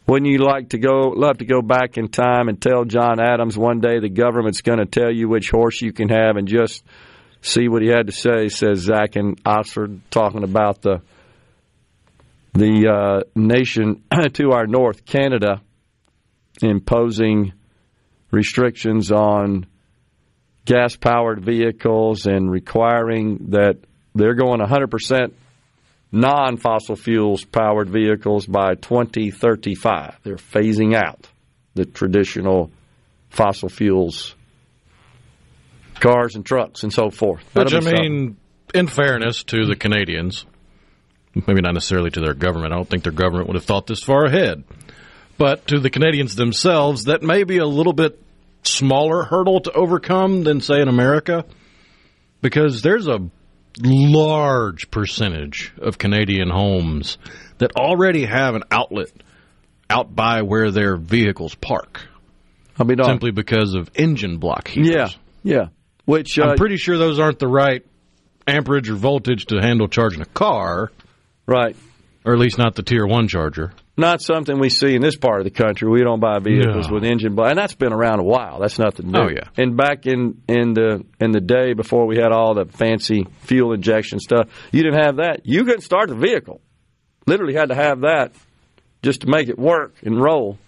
[0.06, 3.56] Wouldn't you like to go, love to go back in time and tell John Adams
[3.56, 6.84] one day the government's going to tell you which horse you can have and just
[7.40, 8.48] see what he had to say?
[8.48, 11.00] Says Zach in Oxford, talking about the
[12.52, 14.02] the uh, nation
[14.34, 15.62] to our north, Canada
[16.60, 17.54] imposing
[18.30, 19.64] restrictions on
[20.64, 23.78] gas powered vehicles and requiring that
[24.14, 25.32] they're going 100%
[26.12, 30.18] non fossil fuels powered vehicles by 2035.
[30.22, 31.28] They're phasing out
[31.74, 32.70] the traditional
[33.30, 34.34] fossil fuels
[36.00, 37.44] cars and trucks and so forth.
[37.54, 38.36] Which, I mean,
[38.74, 40.44] in fairness to the Canadians,
[41.34, 44.02] maybe not necessarily to their government, I don't think their government would have thought this
[44.02, 44.64] far ahead
[45.42, 48.21] but to the Canadians themselves, that may be a little bit
[48.62, 51.44] smaller hurdle to overcome than, say, in America,
[52.40, 53.18] because there's a
[53.80, 57.18] large percentage of Canadian homes
[57.58, 59.10] that already have an outlet
[59.88, 62.06] out by where their vehicles park.
[62.78, 65.16] I mean, be simply because of engine block heaters.
[65.42, 65.66] Yeah, yeah.
[66.04, 67.84] Which uh, I'm pretty sure those aren't the right
[68.46, 70.90] amperage or voltage to handle charging a car.
[71.46, 71.76] Right.
[72.24, 75.40] Or at least not the tier one charger not something we see in this part
[75.40, 75.88] of the country.
[75.88, 76.94] We don't buy vehicles no.
[76.94, 78.58] with engine block, and that's been around a while.
[78.58, 79.18] That's nothing new.
[79.18, 79.48] Oh yeah.
[79.56, 83.72] And back in in the in the day before we had all the fancy fuel
[83.72, 85.40] injection stuff, you didn't have that.
[85.44, 86.60] You couldn't start the vehicle.
[87.26, 88.32] Literally had to have that
[89.02, 90.58] just to make it work and roll.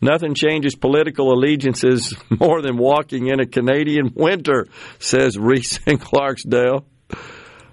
[0.00, 6.84] Nothing changes political allegiances more than walking in a Canadian winter, says Reese in Clarksdale.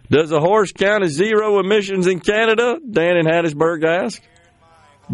[0.10, 2.78] Does a horse count as zero emissions in Canada?
[2.90, 4.22] Dan in Hattiesburg asked.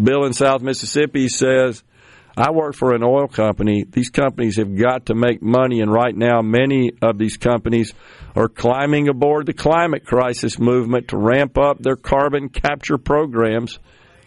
[0.02, 1.84] Bill in South Mississippi says,
[2.38, 3.84] I work for an oil company.
[3.90, 7.94] These companies have got to make money, and right now, many of these companies
[8.36, 13.80] are climbing aboard the climate crisis movement to ramp up their carbon capture programs.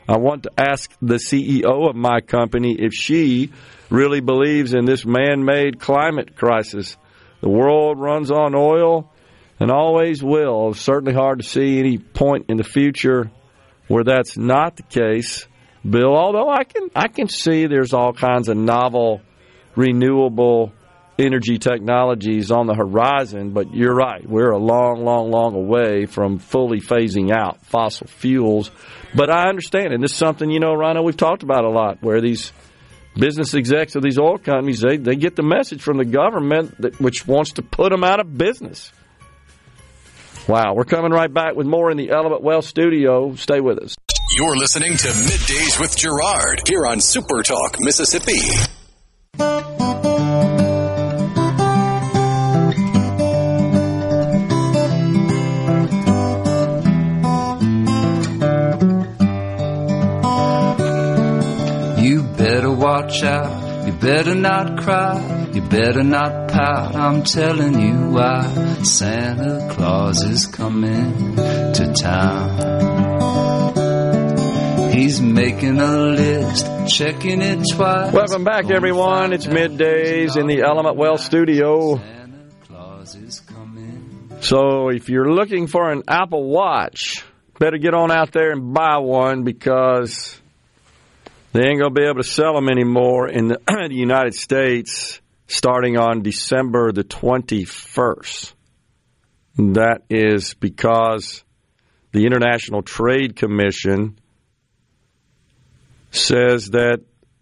[0.07, 3.50] I want to ask the CEO of my company if she
[3.88, 6.98] really believes in this man made climate crisis.
[7.40, 9.11] The world runs on oil
[9.59, 10.70] and always will.
[10.70, 13.31] It's certainly hard to see any point in the future
[13.88, 15.46] where that's not the case.
[15.88, 16.16] Bill.
[16.16, 19.21] Although I can I can see there's all kinds of novel,
[19.77, 20.73] renewable
[21.19, 24.29] energy technologies on the horizon, but you're right.
[24.29, 28.71] We're a long, long, long away from fully phasing out fossil fuels.
[29.15, 32.02] But I understand, and this is something, you know, Rhino, we've talked about a lot,
[32.02, 32.52] where these
[33.17, 37.00] business execs of these oil companies, they, they get the message from the government that,
[37.00, 38.92] which wants to put them out of business.
[40.48, 43.35] Wow, we're coming right back with more in the Element Well studio.
[43.37, 43.96] Stay with us.
[44.37, 48.32] You're listening to Middays with Gerard here on Super Talk, Mississippi.
[62.02, 63.87] You better watch out.
[63.87, 65.48] You better not cry.
[65.52, 66.96] You better not pout.
[66.96, 68.82] I'm telling you why.
[68.82, 72.94] Santa Claus is coming to town.
[74.95, 78.13] He's making a list, checking it twice.
[78.13, 79.33] Welcome back, everyone.
[79.33, 82.01] It's middays in the Element Well studio.
[84.40, 87.25] So if you're looking for an Apple Watch,
[87.59, 90.40] better get on out there and buy one because
[91.53, 95.21] they ain't going to be able to sell them anymore in the, the United States
[95.49, 98.53] starting on December the 21st.
[99.57, 101.42] That is because
[102.13, 104.21] the International Trade Commission
[106.17, 107.00] says that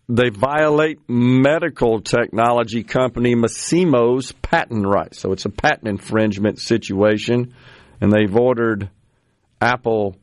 [0.08, 5.20] they violate medical technology company Masimo's patent rights.
[5.20, 7.54] So it's a patent infringement situation,
[8.00, 8.90] and they've ordered
[9.60, 10.16] Apple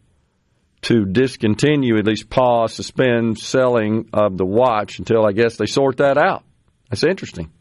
[0.82, 5.98] to discontinue, at least pause, suspend selling of the watch until I guess they sort
[5.98, 6.44] that out.
[6.90, 7.52] That's interesting.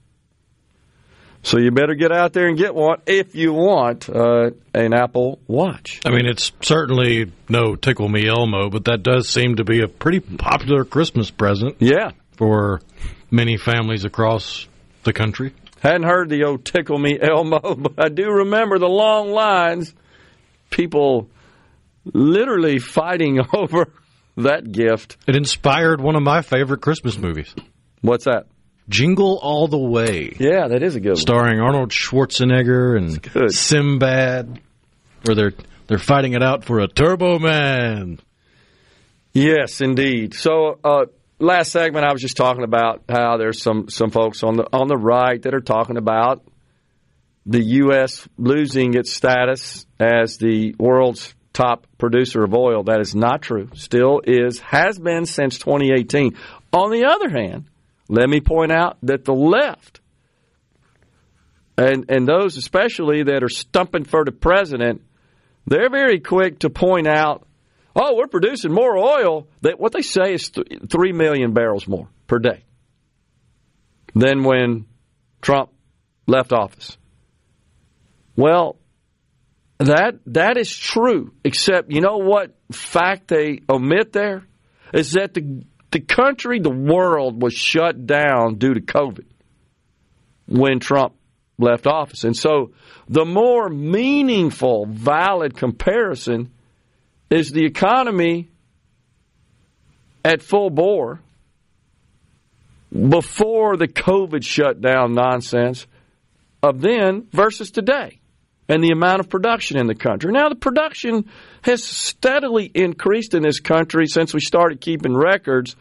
[1.49, 5.39] So you better get out there and get one if you want uh, an Apple
[5.47, 5.99] Watch.
[6.05, 9.89] I mean, it's certainly no Tickle Me Elmo, but that does seem to be a
[9.89, 12.83] pretty popular Christmas present Yeah, for
[13.31, 14.69] many families across
[15.05, 15.55] the country.
[15.81, 19.95] Hadn't heard the old tickle me Elmo, but I do remember the long lines.
[20.69, 21.31] People
[22.05, 23.91] literally fighting over
[24.37, 25.17] that gift.
[25.27, 27.55] It inspired one of my favorite Christmas movies,
[28.03, 28.49] What's that?
[28.89, 31.17] Jingle All the Way, Yeah, that is a good one.
[31.17, 34.61] starring Arnold Schwarzenegger and Sinbad,
[35.25, 35.53] where they're
[35.87, 38.19] they're fighting it out for a Turbo Man.
[39.33, 40.35] Yes, indeed.
[40.35, 41.07] So, uh,
[41.39, 44.89] last segment, I was just talking about how there's some some folks on the on
[44.89, 46.43] the right that are talking about
[47.47, 48.29] the U.S.
[48.37, 52.85] losing its status as the world's top producer of oil.
[52.85, 53.69] That is not true.
[53.75, 56.37] Still is, has been since 2018.
[56.73, 57.65] On the other hand,
[58.09, 60.01] let me point out that the left
[61.77, 65.03] and and those especially that are stumping for the president,
[65.67, 67.47] they're very quick to point out
[67.95, 69.49] oh, we're producing more oil.
[69.63, 72.65] That what they say is th- three million barrels more per day
[74.15, 74.87] than when
[75.43, 75.71] Trump
[76.27, 76.97] left office.
[78.37, 78.79] Well,
[79.79, 81.33] that that is true.
[81.45, 84.45] Except you know what fact they omit there
[84.93, 89.25] is that the the country, the world was shut down due to COVID
[90.47, 91.15] when Trump
[91.59, 92.73] left office, and so
[93.09, 96.51] the more meaningful, valid comparison
[97.31, 98.49] is the economy
[100.25, 101.21] at full bore
[102.93, 105.87] before the COVID shutdown nonsense
[106.63, 108.18] of then versus today
[108.69, 110.31] and the amount of production in the country.
[110.33, 111.31] Now, the production
[111.63, 115.75] has steadily increased in this country since we started keeping records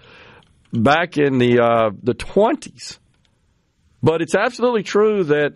[0.72, 3.00] back in the uh, the 20s.
[4.02, 5.54] But it's absolutely true that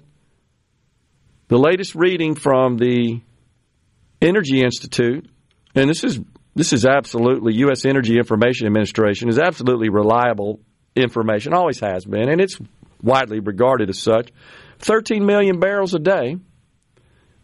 [1.48, 3.22] the latest reading from the
[4.22, 5.30] Energy Institute
[5.76, 6.20] and this is
[6.54, 7.86] this is absolutely U.S.
[7.86, 10.60] Energy Information Administration is absolutely reliable
[10.96, 12.58] information, always has been, and it's
[13.02, 14.32] widely regarded as such.
[14.80, 16.36] 13 million barrels a day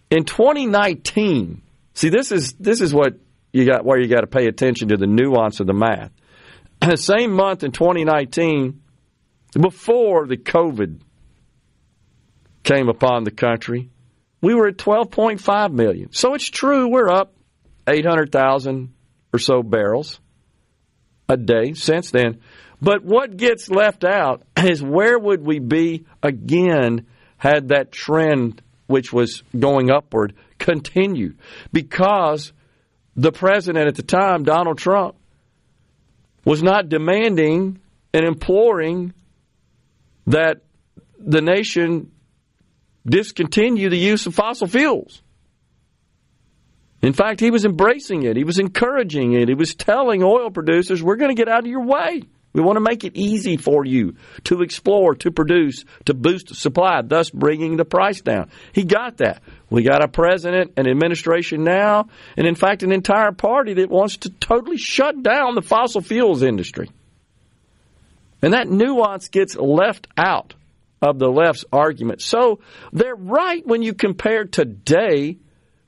[0.10, 1.62] in 2019.
[1.94, 3.16] See, this is this is what
[3.52, 6.12] you got where you got to pay attention to the nuance of the math.
[6.82, 8.82] The same month in 2019,
[9.54, 11.02] before the COVID
[12.64, 13.90] came upon the country,
[14.42, 16.12] we were at 12.5 million.
[16.12, 17.34] So it's true we're up
[17.88, 18.94] 800,000
[19.34, 20.20] or so barrels
[21.30, 22.42] a day since then.
[22.82, 29.14] But what gets left out is where would we be again had that trend, which
[29.14, 31.38] was going upward, continued?
[31.72, 32.54] Because
[33.16, 35.16] the president at the time, Donald Trump,
[36.46, 37.80] was not demanding
[38.14, 39.14] and imploring
[40.28, 40.62] that
[41.20, 42.12] the nation
[43.06, 45.22] discontinue the use of fossil fuels.
[47.02, 48.38] In fact, he was embracing it.
[48.38, 49.48] He was encouraging it.
[49.48, 52.24] He was telling oil producers, we're going to get out of your way.
[52.54, 57.02] We want to make it easy for you to explore, to produce, to boost supply,
[57.04, 58.50] thus bringing the price down.
[58.74, 59.44] He got that.
[59.70, 64.18] We got a president, an administration now, and in fact, an entire party that wants
[64.18, 66.90] to totally shut down the fossil fuels industry.
[68.42, 70.54] And that nuance gets left out
[71.02, 72.22] of the left's argument.
[72.22, 72.60] So
[72.92, 75.38] they're right when you compare today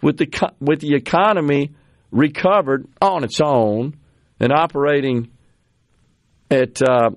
[0.02, 1.72] with the with the economy
[2.12, 3.96] recovered on its own
[4.40, 5.30] and operating
[6.50, 7.12] at, uh,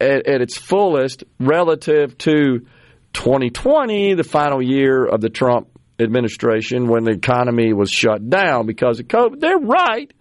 [0.00, 2.66] at at its fullest relative to
[3.12, 9.00] 2020, the final year of the Trump administration, when the economy was shut down because
[9.00, 9.40] of COVID.
[9.40, 10.12] They're right,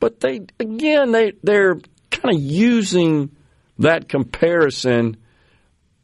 [0.00, 1.76] but they again they they're
[2.10, 3.36] kind of using
[3.78, 5.18] that comparison,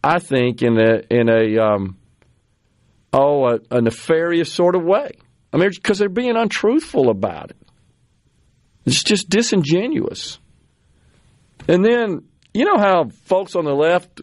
[0.05, 1.97] I think, in a in a um,
[3.13, 5.13] oh a, a nefarious sort of way.
[5.53, 7.57] I mean, because they're being untruthful about it.
[8.85, 10.39] It's just disingenuous.
[11.69, 14.21] And then you know how folks on the left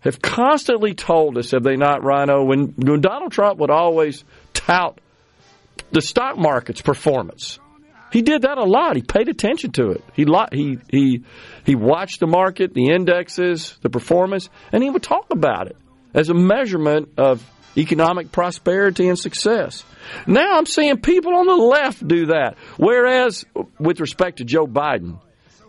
[0.00, 5.00] have constantly told us, have they not, Rhino, when, when Donald Trump would always tout
[5.92, 7.58] the stock market's performance.
[8.12, 8.96] He did that a lot.
[8.96, 10.04] He paid attention to it.
[10.12, 11.24] He he he
[11.64, 15.76] he watched the market, the indexes, the performance, and he would talk about it
[16.12, 17.42] as a measurement of
[17.74, 19.82] economic prosperity and success.
[20.26, 22.56] Now I'm seeing people on the left do that.
[22.76, 23.46] Whereas
[23.78, 25.18] with respect to Joe Biden,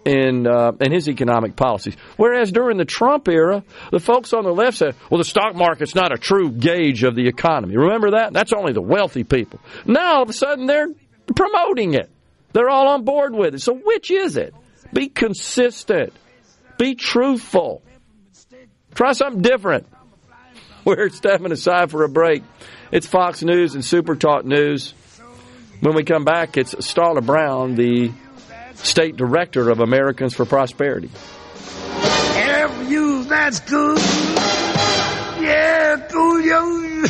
[0.06, 1.96] in uh, his economic policies.
[2.18, 5.96] Whereas during the Trump era, the folks on the left said, "Well, the stock market's
[5.96, 8.34] not a true gauge of the economy." Remember that?
[8.34, 9.60] That's only the wealthy people.
[9.86, 10.90] Now all of a sudden they're
[11.36, 12.10] promoting it.
[12.54, 13.62] They're all on board with it.
[13.62, 14.54] So which is it?
[14.94, 16.14] Be consistent.
[16.78, 17.82] Be truthful.
[18.94, 19.88] Try something different.
[20.86, 22.44] We're stepping aside for a break.
[22.92, 24.94] It's Fox News and Super Talk News.
[25.80, 28.12] When we come back, it's Starla Brown, the
[28.84, 31.10] state director of Americans for Prosperity.
[31.96, 33.98] F you, that's good.
[35.42, 37.04] Yeah, Julio.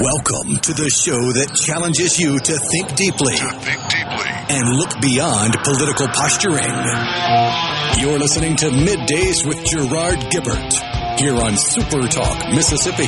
[0.00, 4.30] Welcome to the show that challenges you to think deeply, To think deeply.
[4.48, 6.72] and look beyond political posturing.
[8.00, 10.72] You're listening to Middays with Gerard Gibert
[11.20, 13.04] here on Super Talk, Mississippi.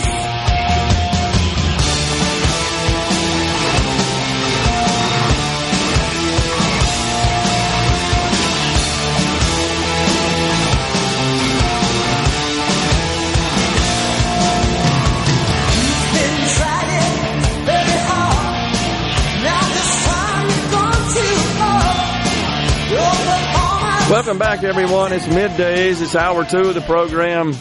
[24.32, 25.12] Welcome back, everyone.
[25.12, 26.00] It's middays.
[26.00, 27.52] It's hour two of the program.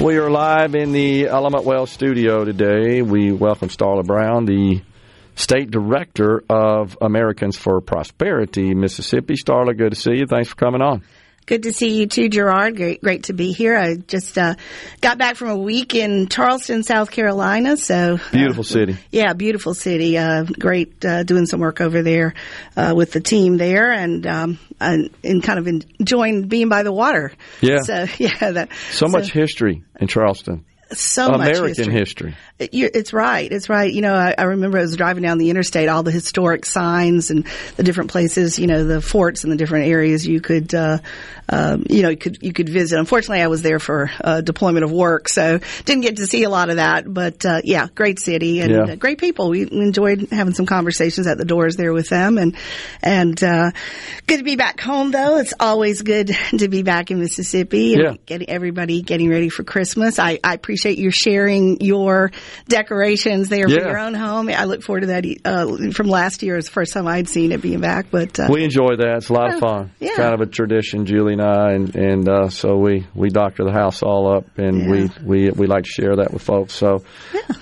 [0.00, 3.00] We are live in the Element Well studio today.
[3.00, 4.82] We welcome Starla Brown, the
[5.36, 9.34] state director of Americans for Prosperity, Mississippi.
[9.34, 10.26] Starla, good to see you.
[10.26, 11.04] Thanks for coming on.
[11.46, 12.76] Good to see you too, Gerard.
[12.76, 13.76] Great, great to be here.
[13.76, 14.56] I just uh,
[15.00, 17.76] got back from a week in Charleston, South Carolina.
[17.76, 18.96] So Beautiful city.
[19.12, 20.18] yeah, beautiful city.
[20.18, 22.34] Uh, great uh, doing some work over there
[22.76, 26.92] uh, with the team there, and um, and, and kind of enjoying being by the
[26.92, 27.32] water.
[27.60, 27.78] Yeah.
[27.82, 30.64] So yeah, that So much history in Charleston.
[30.92, 32.34] So much American history.
[32.58, 33.50] It's right.
[33.50, 33.92] It's right.
[33.92, 37.30] You know, I, I remember I was driving down the interstate, all the historic signs
[37.30, 37.44] and
[37.76, 40.98] the different places, you know, the forts and the different areas you could, uh,
[41.48, 42.98] um, you know, you could you could visit.
[42.98, 46.48] Unfortunately, I was there for uh, deployment of work, so didn't get to see a
[46.50, 47.12] lot of that.
[47.12, 48.82] But uh, yeah, great city and Yeah.
[48.92, 49.50] uh, great people.
[49.50, 52.56] We enjoyed having some conversations at the doors there with them, and
[53.02, 53.70] and uh,
[54.26, 55.10] good to be back home.
[55.10, 57.94] Though it's always good to be back in Mississippi.
[57.94, 58.14] and Yeah.
[58.24, 60.18] getting everybody getting ready for Christmas.
[60.18, 62.30] I, I appreciate you sharing your
[62.68, 63.76] decorations there Yeah.
[63.82, 64.48] for your own home.
[64.48, 65.24] I look forward to that.
[65.44, 68.06] Uh, from last year, it's the first time I'd seen it being back.
[68.10, 69.16] But uh, We enjoy that.
[69.18, 69.92] It's a lot of fun.
[70.00, 70.16] Yeah.
[70.16, 73.72] Kind of a tradition, Julie and I, and and uh, so we we doctor the
[73.72, 76.74] house all up, and we we we like to share that with folks.
[76.74, 77.02] So,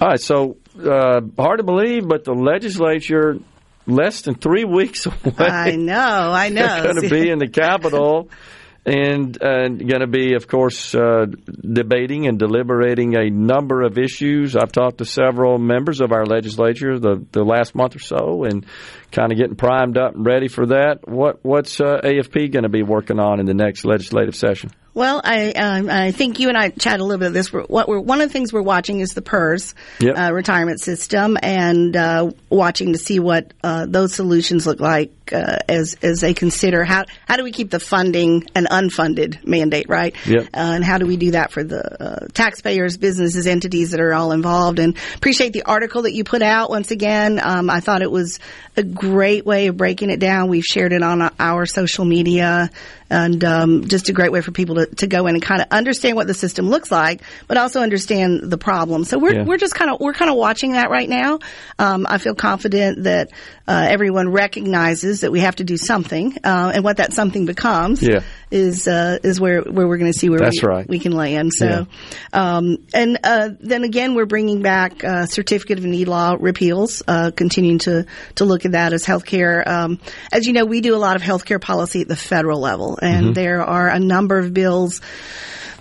[0.01, 0.21] all right.
[0.21, 3.39] So uh, hard to believe, but the legislature
[3.87, 5.33] less than three weeks away.
[5.39, 5.95] I know,
[6.33, 6.83] I know.
[6.85, 8.31] going to be in the Capitol.
[8.87, 14.57] And, and going to be, of course, uh, debating and deliberating a number of issues.
[14.57, 18.67] I've talked to several members of our legislature the, the last month or so, and
[19.15, 21.09] kind of getting primed up and ready for that.
[21.09, 24.71] What what's uh, AFP going to be working on in the next legislative session?
[24.95, 27.53] Well, I um, I think you and I chatted a little bit of this.
[27.53, 30.17] What we're one of the things we're watching is the PERS Yep.
[30.17, 35.59] uh, retirement system, and uh, watching to see what uh, those solutions look like uh,
[35.69, 40.15] as as they consider how how do we keep the funding an unfunded mandate, right?
[40.27, 40.45] Yep.
[40.45, 44.15] Uh, and how do we do that for the uh, taxpayers, businesses, entities that are
[44.15, 44.79] all involved?
[44.79, 47.41] And appreciate the article that you put out once again.
[47.43, 48.39] Um, I thought it was
[48.77, 50.49] a great way of breaking it down.
[50.49, 52.71] We've shared it on our social media
[53.11, 55.69] and um, just a great way for people to, to go in and kind of
[55.71, 59.05] understand what the system looks like, but also understand the problem.
[59.05, 59.45] So we're Yeah.
[59.45, 61.39] we're just kind of we're kind of watching that right now.
[61.79, 63.29] Um, I feel confident that
[63.69, 68.03] uh, everyone recognizes that we have to do something, uh, and what that something becomes
[68.03, 68.21] Yeah.
[68.51, 70.89] is uh, is where where we're going to see where That's we, right.
[70.89, 71.53] we can land.
[71.53, 71.87] So,
[72.33, 77.31] um, and uh, then again, we're bringing back uh, certificate of need law repeals, uh,
[77.37, 79.67] continuing to to look at that as healthcare.
[79.67, 79.99] Um,
[80.33, 83.25] as you know, we do a lot of healthcare policy at the federal level, and
[83.27, 83.33] Mm-hmm.
[83.35, 85.01] there are a number of bills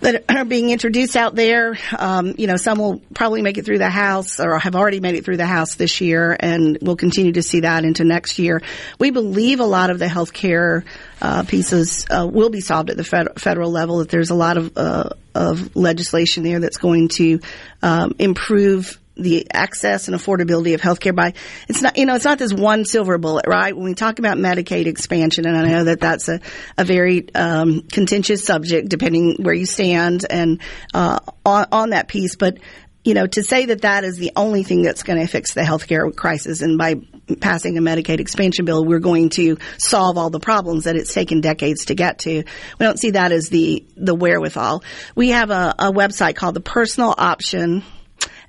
[0.02, 1.78] that are being introduced out there.
[1.98, 5.16] Um, you know, some will probably make it through the House or have already made
[5.16, 8.62] it through the House this year, and we'll continue to see that into next year.
[9.00, 10.84] We believe a lot of the healthcare
[11.22, 14.00] uh, pieces uh, will be solved at the fed- federal level.
[14.00, 17.40] That there's a lot of uh, of legislation there that's going to
[17.82, 21.34] um, improve the access and affordability of healthcare by
[21.68, 23.76] it's not you know it's not this one silver bullet right?
[23.76, 26.40] When we talk about medicaid expansion and i know that that's a,
[26.78, 30.62] a very um, contentious subject depending where you stand and
[30.94, 32.58] uh, on, on that piece but
[33.04, 35.62] you know to say that that is the only thing that's going to fix the
[35.62, 36.96] healthcare crisis and by
[37.40, 41.42] passing a medicaid expansion bill we're going to solve all the problems that it's taken
[41.42, 42.44] decades to get to.
[42.80, 44.84] We don't see that as the the wherewithal.
[45.16, 47.84] We have a, a website called the personal option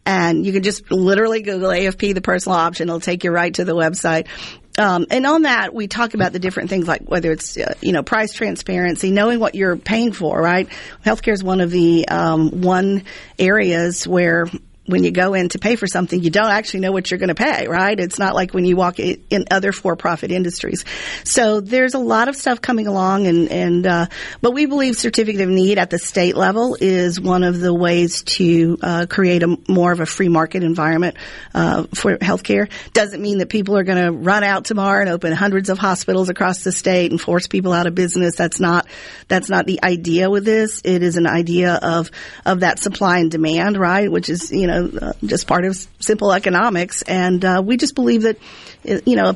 [0.06, 2.88] and you can just literally Google AFP, the personal option.
[2.88, 4.26] It'll take you right to the website.
[4.76, 7.92] Um, and on that, we talk about the different things like whether it's, uh, you
[7.92, 10.68] know, price transparency, knowing what you're paying for, right?
[11.04, 13.04] Healthcare is one of the, um, one
[13.38, 14.46] areas where
[14.86, 17.28] when you go in to pay for something, you don't actually know what you're going
[17.28, 17.98] to pay, right?
[17.98, 20.84] It's not like when you walk in other for-profit industries.
[21.24, 24.06] So there's a lot of stuff coming along, and and uh,
[24.42, 28.22] but we believe certificate of need at the state level is one of the ways
[28.24, 31.16] to uh, create a more of a free market environment
[31.54, 32.68] uh, for healthcare.
[32.92, 36.28] Doesn't mean that people are going to run out tomorrow and open hundreds of hospitals
[36.28, 38.36] across the state and force people out of business.
[38.36, 38.86] That's not
[39.28, 40.82] that's not the idea with this.
[40.84, 42.10] It is an idea of
[42.44, 44.10] of that supply and demand, right?
[44.10, 48.22] Which is you know uh, just part of simple economics, and uh, we just believe
[48.22, 48.38] that
[48.84, 49.34] you know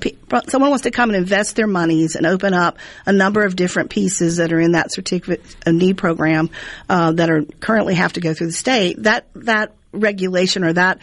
[0.49, 3.91] someone wants to come and invest their monies and open up a number of different
[3.91, 6.51] pieces that are in that certificate of need program
[6.89, 9.03] uh, that are currently have to go through the state.
[9.03, 10.99] That that regulation or that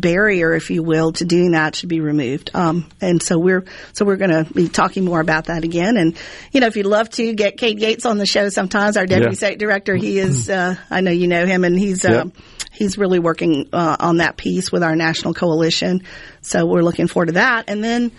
[0.00, 2.50] barrier, if you will, to doing that should be removed.
[2.54, 5.96] Um, and so we're so we're going to be talking more about that again.
[5.96, 6.16] And
[6.52, 9.32] you know, if you'd love to get Kate Gates on the show, sometimes our deputy
[9.32, 9.36] Yeah.
[9.36, 10.50] state director, he is.
[10.50, 12.04] Uh, I know you know him, and he's.
[12.04, 12.28] Uh, Yep.
[12.72, 16.02] He's really working uh, on that piece with our national coalition,
[16.40, 17.66] so we're looking forward to that.
[17.68, 18.10] And then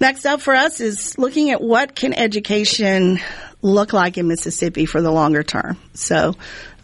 [0.00, 3.20] next up for us is looking at what can education
[3.66, 5.76] look like in Mississippi for the longer term.
[5.94, 6.34] So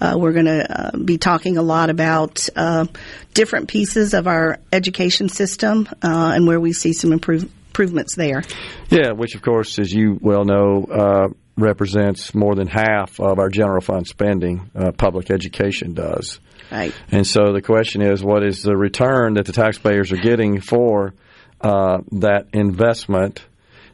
[0.01, 2.87] uh, we're going to uh, be talking a lot about uh,
[3.35, 8.43] different pieces of our education system uh, and where we see some improve- improvements there.
[8.91, 13.49] Yeah, which of course, as you well know, uh, represents more than half of our
[13.49, 14.70] general fund spending.
[14.74, 16.41] Uh, public education does.
[16.70, 16.95] Right.
[17.11, 21.14] And so the question is, what is the return that the taxpayers are getting for
[21.61, 23.45] uh, that investment?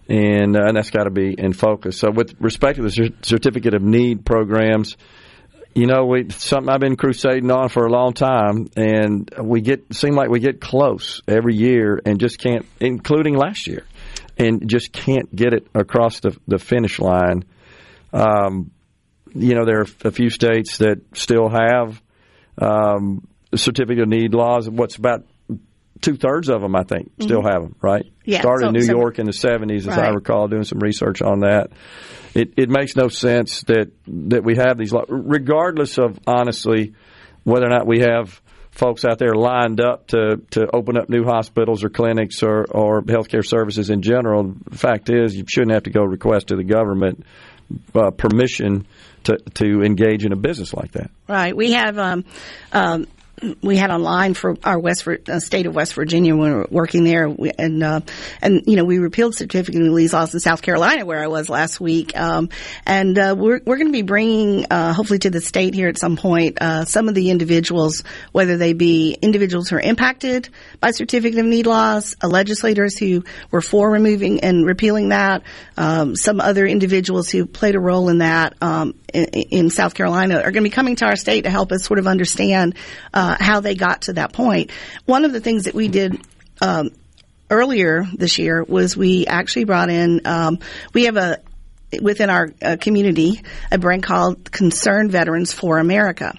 [0.08, 1.98] And, uh, and that's got to be in focus.
[1.98, 4.96] So, with respect to the cer- certificate of need programs,
[5.74, 9.94] you know, we something I've been crusading on for a long time, and we get
[9.94, 13.84] seem like we get close every year, and just can't, including last year,
[14.36, 17.44] and just can't get it across the the finish line.
[18.12, 18.70] Um,
[19.34, 22.00] you know, there are a few states that still have
[22.60, 24.68] um, certificate of need laws.
[24.68, 25.24] What's about
[26.00, 27.74] two thirds of them, I think, still have them.
[27.80, 28.04] Right?
[28.04, 28.30] Mm-hmm.
[28.30, 30.78] Yeah, Started so- in New so- York in the seventies, as I recall, doing some
[30.80, 31.70] research on that.
[32.34, 36.94] It it makes no sense that that we have these, regardless of honestly
[37.44, 38.40] whether or not we have
[38.70, 43.02] folks out there lined up to, to open up new hospitals or clinics or, or
[43.02, 44.54] healthcare services in general.
[44.70, 47.24] The fact is, you shouldn't have to go request to the government
[47.94, 48.86] uh, permission
[49.24, 51.10] to, to engage in a business like that.
[51.26, 51.56] Right.
[51.56, 52.24] We have um,
[52.72, 53.06] um,
[53.62, 57.04] we had online for our West uh, state of West Virginia when we were working
[57.04, 58.00] there, we, and uh,
[58.40, 61.48] and you know we repealed certificate of lease laws in South Carolina where I was
[61.48, 62.48] last week, um,
[62.86, 65.98] and uh, we're we're going to be bringing uh, hopefully to the state here at
[65.98, 70.48] some point uh, some of the individuals, whether they be individuals who are impacted
[70.80, 75.42] by certificate of need laws, uh, legislators who were for removing and repealing that,
[75.76, 78.54] um, some other individuals who played a role in that.
[78.62, 81.72] Um, in, in South Carolina are going to be coming to our state to help
[81.72, 82.74] us sort of understand
[83.12, 84.70] uh, how they got to that point.
[85.06, 86.20] One of the things that we did.
[86.60, 86.90] Um,
[87.50, 90.58] earlier this year was we actually brought in um,
[90.92, 91.40] we have a
[92.02, 93.42] within our uh, community
[93.72, 96.38] a brand called Concerned Veterans for America,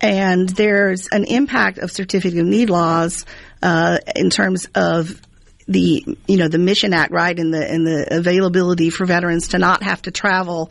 [0.00, 3.26] and there's an impact of certificate of need laws
[3.62, 5.20] uh, in terms of
[5.68, 9.58] the you know the Mission Act, right, and the and the availability for veterans to
[9.58, 10.70] not have to travel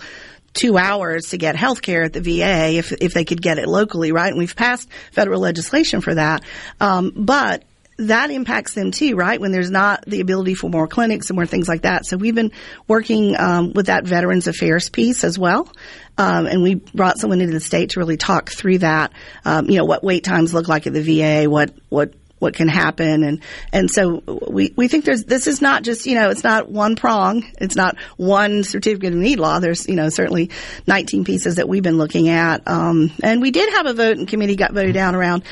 [0.55, 3.67] two hours to get health care at the VA if if they could get it
[3.67, 4.29] locally, right?
[4.29, 6.43] And we've passed federal legislation for that,
[6.79, 7.63] um, but
[7.97, 9.39] that impacts them too, right?
[9.39, 12.05] When there's not the ability for more clinics and more things like that.
[12.05, 12.51] So we've been
[12.87, 15.71] working um, with that Veterans Affairs piece as well.
[16.17, 19.13] Um, and we brought someone into the state to really talk through that.
[19.45, 22.67] Um, you know, what wait times look like at the VA, what what what can
[22.67, 23.23] happen.
[23.23, 26.69] And and so we we think there's this is not just you know it's not
[26.69, 27.45] one prong.
[27.59, 29.59] It's not one certificate of need law.
[29.59, 30.51] There's you know certainly
[30.87, 32.67] 19 pieces that we've been looking at.
[32.67, 35.43] Um, and we did have a vote and committee got voted down around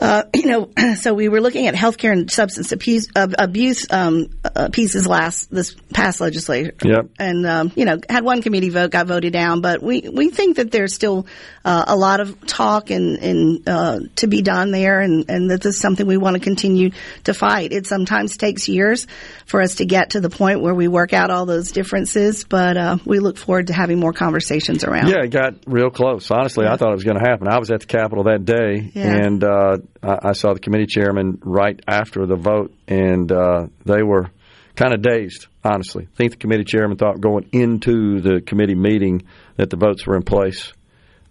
[0.00, 4.28] uh, you know, so we were looking at healthcare and substance abuse, uh, abuse um,
[4.44, 7.06] uh, pieces last this past legislature, Yep.
[7.18, 10.56] and um, you know had one committee vote got voted down, but we we think
[10.56, 11.26] that there's still
[11.64, 15.60] uh, a lot of talk and and uh, to be done there, and and that
[15.62, 16.90] this is something we want to continue
[17.24, 17.72] to fight.
[17.72, 19.06] It sometimes takes years
[19.46, 22.76] for us to get to the point where we work out all those differences, but
[22.76, 25.08] uh, we look forward to having more conversations around.
[25.08, 26.30] Yeah, it got real close.
[26.30, 27.48] Honestly, I thought it was going to happen.
[27.48, 29.14] I was at the Capitol that day, Yeah.
[29.14, 34.02] and uh, I, I saw the committee chairman right after the vote, and uh, they
[34.02, 34.30] were
[34.74, 35.46] kind of dazed.
[35.64, 39.24] Honestly, I think the committee chairman thought going into the committee meeting
[39.56, 40.72] that the votes were in place,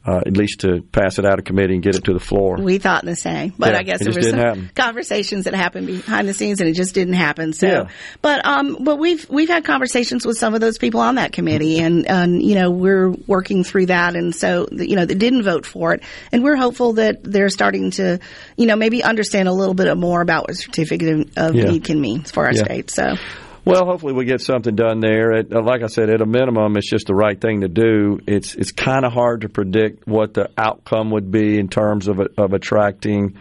[0.06, 2.58] uh, at least to pass it out of committee and get it to the floor.
[2.62, 4.70] We thought the same, but Yeah, I guess there were some happen.
[4.76, 7.54] conversations that happened behind the scenes, and it just didn't happen.
[7.54, 7.88] So, Yeah.
[8.22, 11.80] but um, but we've we've had conversations with some of those people on that committee,
[11.80, 15.66] and and you know we're working through that, and so you know they didn't vote
[15.66, 18.20] for it, and we're hopeful that they're starting to
[18.58, 21.66] you know maybe understand a little bit more about what certificate of Yeah.
[21.66, 22.92] need can mean for our state.
[22.92, 23.16] So.
[23.66, 25.34] Well, hopefully we get something done there.
[25.34, 28.20] At, uh, like I said, at a minimum, it's just the right thing to do.
[28.28, 32.20] It's it's kind of hard to predict what the outcome would be in terms of
[32.38, 33.40] of attracting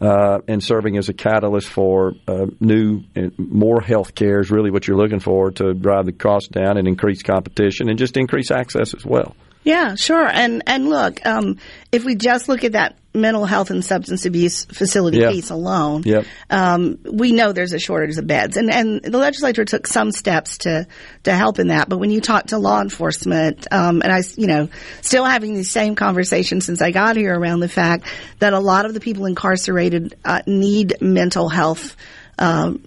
[0.00, 4.70] uh, and serving as a catalyst for uh, new and more health care is really
[4.70, 8.50] what you're looking for to drive the cost down and increase competition and just increase
[8.50, 9.36] access as well.
[9.66, 10.24] Yeah, sure.
[10.26, 11.58] And and look, um,
[11.90, 15.30] if we just look at that mental health and substance abuse facility Yeah.
[15.30, 16.24] piece alone, Yep.
[16.50, 20.58] um, we know there's a shortage of beds, and and the legislature took some steps
[20.58, 20.86] to
[21.24, 21.88] to help in that.
[21.88, 24.68] But when you talk to law enforcement, um, and I, you know,
[25.02, 28.06] still having these same conversations since I got here around the fact
[28.38, 31.96] that a lot of the people incarcerated uh, need mental health.
[32.38, 32.82] Um,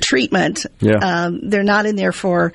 [0.00, 0.64] treatment.
[0.80, 0.98] Yeah.
[1.02, 2.52] Um, they're not in there for,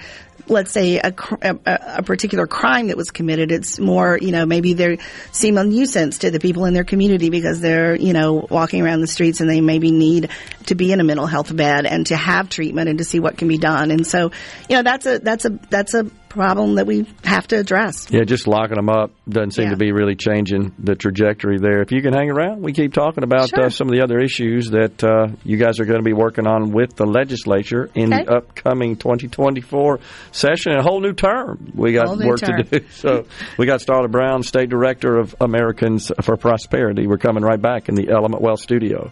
[0.47, 1.57] let's say, a, a,
[1.97, 3.51] a particular crime that was committed.
[3.51, 4.99] It's more, you know, maybe they
[5.31, 9.01] seem a nuisance to the people in their community because they're, you know, walking around
[9.01, 10.29] the streets and they maybe need
[10.65, 13.37] to be in a mental health bed and to have treatment and to see what
[13.37, 13.91] can be done.
[13.91, 14.31] And so,
[14.69, 18.07] you know, that's a that's a that's a problem that we have to address.
[18.11, 19.71] Yeah, just locking them up doesn't seem Yeah.
[19.71, 21.81] to be really changing the trajectory there.
[21.81, 23.65] If you can hang around, we keep talking about Sure.
[23.65, 26.47] uh, some of the other issues that uh, you guys are going to be working
[26.47, 28.23] on with the legislature in Okay.
[28.25, 29.99] the upcoming 2024
[30.31, 31.71] session and a whole new term.
[31.75, 32.63] We got work term.
[32.63, 32.86] to do.
[32.91, 33.25] So
[33.57, 37.07] we got Starla Brown, State Director of Americans for Prosperity.
[37.07, 39.11] We're coming right back in the Element Well studio.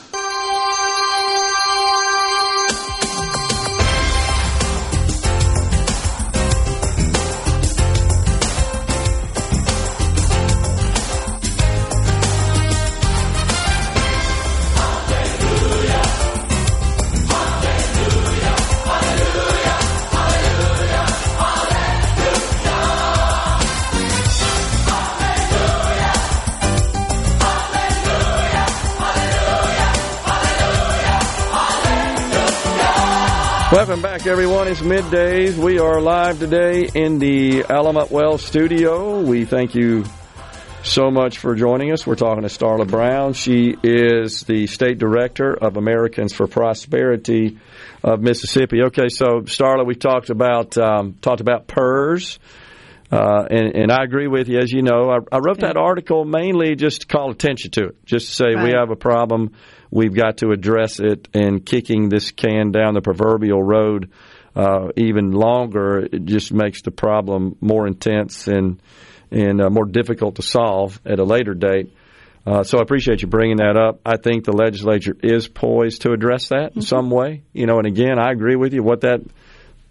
[33.81, 34.67] Welcome back, everyone.
[34.67, 35.57] It's middays.
[35.57, 39.21] We are live today in the Element Well studio.
[39.21, 40.05] We thank you
[40.83, 42.05] so much for joining us.
[42.05, 43.33] We're talking to Starla Brown.
[43.33, 47.57] She is the state director of Americans for Prosperity
[48.03, 48.83] of Mississippi.
[48.83, 52.37] Okay, so Starla, we talked about um, talked about PERS.
[53.11, 54.59] Uh, and, and I agree with you.
[54.59, 58.05] As you know, I, I wrote that article mainly just to call attention to it,
[58.05, 59.53] just to say we have a problem.
[59.91, 64.09] We've got to address it, and kicking this can down the proverbial road
[64.55, 68.81] uh, even longer it just makes the problem more intense and
[69.31, 71.93] and uh, more difficult to solve at a later date.
[72.45, 74.01] Uh, so I appreciate you bringing that up.
[74.05, 77.43] I think the legislature is poised to address that in some way.
[77.53, 78.83] You know, and again, I agree with you.
[78.83, 79.21] What that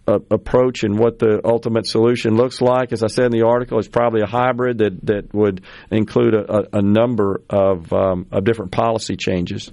[0.07, 3.79] uh, approach and what the ultimate solution looks like, as I said in the article,
[3.79, 8.45] is probably a hybrid that that would include a, a, a number of um, of
[8.45, 9.71] different policy changes.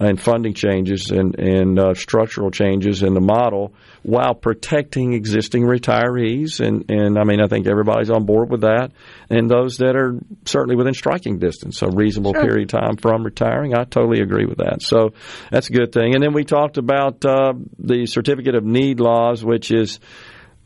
[0.00, 6.60] And funding changes and, and uh, structural changes in the model while protecting existing retirees.
[6.60, 8.92] And, and I mean, I think everybody's on board with that.
[9.28, 12.44] And those that are certainly within striking distance, a reasonable Sure.
[12.44, 14.82] period of time from retiring, I totally agree with that.
[14.82, 15.14] So
[15.50, 16.14] that's a good thing.
[16.14, 19.98] And then we talked about uh, the certificate of need laws, which is,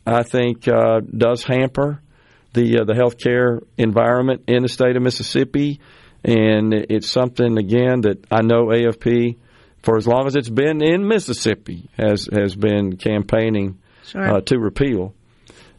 [0.07, 2.03] I think, uh, does hamper
[2.53, 5.81] the uh, the healthcare environment in the state of Mississippi,
[6.25, 9.37] and it's something again that I know AFP
[9.83, 14.37] for as long as it's been in Mississippi has has been campaigning Sure.
[14.37, 15.15] uh, to repeal,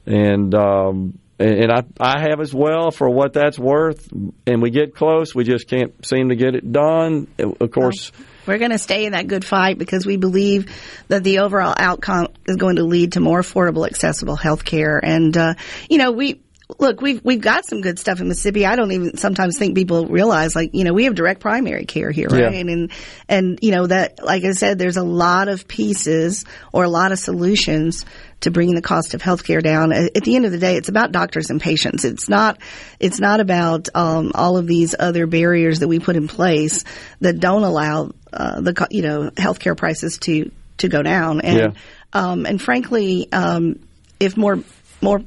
[0.06, 0.54] and.
[0.56, 4.08] Um, and I, I have as well for what that's worth.
[4.46, 7.28] And we get close, we just can't seem to get it done.
[7.38, 8.12] Of course,
[8.46, 10.72] We're going to stay in that good fight because we believe
[11.08, 15.04] that the overall outcome is going to lead to more affordable, accessible health care.
[15.04, 15.56] And, uh,
[15.90, 16.40] you know, we,
[16.80, 18.66] look, we've, we've got some good stuff in Mississippi.
[18.66, 22.12] I don't even sometimes think people realize, like, you know, we have direct primary care
[22.12, 22.46] here, Yeah.
[22.46, 22.66] right?
[22.66, 22.92] And,
[23.30, 27.12] and, you know, that, like I said, there's a lot of pieces or a lot
[27.12, 28.06] of solutions
[28.42, 29.94] to bringing the cost of healthcare down.
[29.94, 32.04] At at the end of the day, it's about doctors and patients.
[32.04, 32.58] It's not,
[33.00, 36.84] it's not about, um, all of these other barriers that we put in place
[37.22, 41.40] that don't allow, uh, the, you know, healthcare prices to, to go down.
[41.42, 41.72] And, Yeah.
[42.12, 43.80] um, and frankly, um,
[44.20, 44.60] if more,
[45.02, 45.22] more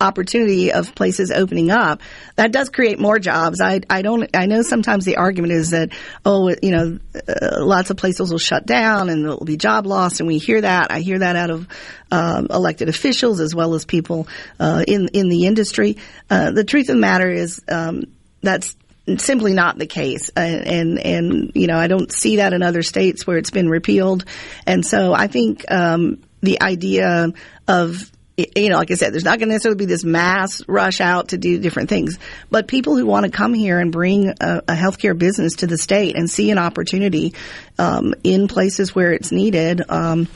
[0.00, 2.00] opportunity of places opening up,
[2.36, 3.60] that does create more jobs.
[3.60, 5.90] I, I don't, I know sometimes the argument is that,
[6.24, 9.86] oh, you know, uh, lots of places will shut down and there will be job
[9.86, 10.90] loss and we hear that.
[10.90, 11.68] I hear that out of,
[12.10, 14.26] um, elected officials as well as people,
[14.58, 15.98] uh, in, in the industry.
[16.28, 18.04] Uh, the truth of the matter is, um,
[18.42, 18.76] that's
[19.18, 20.30] simply not the case.
[20.30, 23.68] And, and, and, you know, I don't see that in other states where it's been
[23.68, 24.24] repealed.
[24.66, 27.28] And so I think, um, the idea
[27.68, 28.10] of,
[28.56, 31.28] you know, like I said, there's not going to necessarily be this mass rush out
[31.28, 32.18] to do different things,
[32.50, 35.78] but people who want to come here and bring a, a healthcare business to the
[35.78, 37.34] state and see an opportunity
[37.78, 40.28] um, in places where it's needed, um,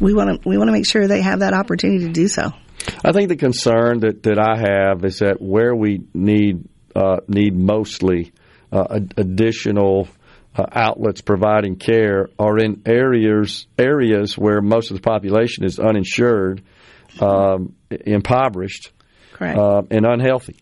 [0.00, 2.52] we want to we want to make sure they have that opportunity to do so.
[3.04, 7.56] I think the concern that, that I have is that where we need uh, need
[7.56, 8.32] mostly
[8.72, 10.08] uh, ad- additional
[10.54, 16.62] uh, outlets providing care are in areas areas where most of the population is uninsured,
[17.20, 18.92] um, impoverished,
[19.58, 20.56] uh, and unhealthy.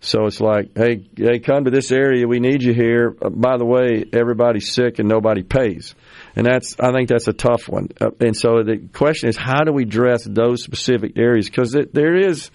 [0.00, 2.28] So it's like, hey, hey, come to this area.
[2.28, 3.16] We need you here.
[3.20, 5.94] Uh, by the way, everybody's sick and nobody pays,
[6.36, 7.88] and that's I think that's a tough one.
[8.00, 11.48] Uh, and so the question is, how do we address those specific areas?
[11.48, 12.50] Because there is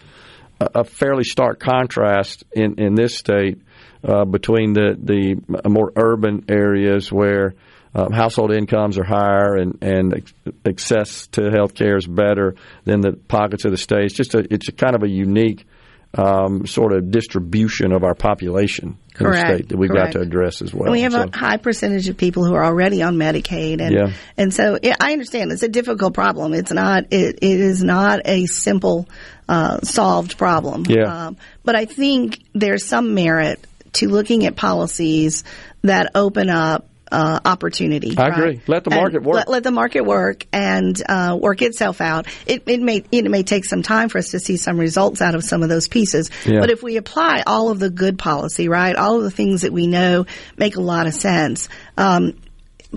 [0.59, 3.59] a, a fairly stark contrast in in this state
[4.03, 7.55] uh, between the the more urban areas where
[7.93, 10.31] um, household incomes are higher and and
[10.65, 14.05] access to health care is better than the pockets of the state.
[14.05, 15.65] It's just a it's a kind of a unique
[16.13, 20.13] um, sort of distribution of our population in Correct, the state that we've correct.
[20.13, 20.83] got to address as well.
[20.85, 23.93] And we have So- a high percentage of people who are already on Medicaid, and
[23.95, 24.11] Yeah.
[24.37, 26.53] and so it, I understand it's a difficult problem.
[26.53, 29.07] It's not it, it is not a simple
[29.47, 30.85] uh, solved problem.
[30.87, 31.27] Yeah.
[31.27, 35.43] Um, but I think there's some merit to looking at policies
[35.83, 36.87] that open up.
[37.11, 38.17] Uh, opportunity.
[38.17, 38.39] I right?
[38.39, 38.61] agree.
[38.67, 39.35] Let the And market work.
[39.35, 42.27] Let, let the market work and uh, work itself out.
[42.45, 45.35] It, it may it may take some time for us to see some results out
[45.35, 46.29] of some of those pieces.
[46.45, 46.61] Yeah.
[46.61, 49.73] But if we apply all of the good policy, right, all of the things that
[49.73, 51.67] we know make a lot of sense.
[51.97, 52.39] Um,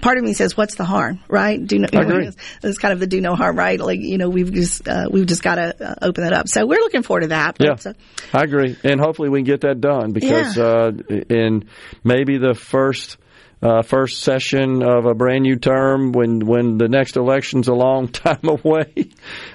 [0.01, 1.65] part of me says, "What's the harm?" Right?
[1.65, 2.31] Do no, I agree.
[2.63, 3.81] It's kind of the do no harm, right?
[3.81, 6.49] Like you know, we've just uh, we've just got to uh, open that up.
[6.49, 7.57] So we're looking forward to that.
[7.59, 7.93] Yeah, But, uh,
[8.33, 10.65] I agree, and hopefully we can get that done because Yeah.
[10.65, 10.93] uh,
[11.29, 11.69] in
[12.03, 13.17] maybe the first
[13.65, 18.09] uh, first session of a brand new term, when when the next election's a long
[18.13, 19.09] time away,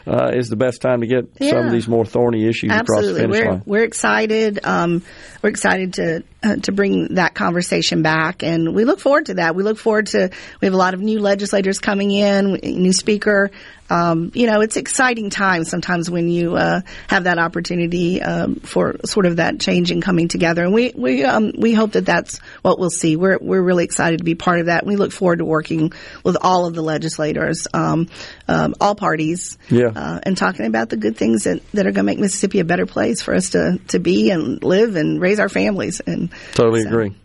[0.07, 2.93] uh, is the best time to get some of these more thorny issues across the
[2.95, 3.63] Absolutely, finish we're line.
[3.67, 4.59] we're excited.
[4.63, 5.03] Um,
[5.43, 9.55] we're excited to uh, to bring that conversation back, and we look forward to that.
[9.55, 10.31] We look forward to.
[10.59, 13.51] We have a lot of new legislators coming in, new speaker.
[13.89, 18.95] Um, you know, it's exciting times sometimes when you uh, have that opportunity um, for
[19.05, 22.37] sort of that change and coming together, and we we um, we hope that that's
[22.61, 23.15] what we'll see.
[23.15, 24.85] We're we're really excited to be part of that.
[24.85, 25.91] We look forward to working
[26.23, 28.09] with all of the legislators, um,
[28.47, 29.87] um, all parties, Yeah.
[29.95, 32.65] uh, and talking about the good things that, that are going to make Mississippi a
[32.65, 35.99] better place for us to, to be and live and raise our families.
[35.99, 37.15] And Totally so- agree.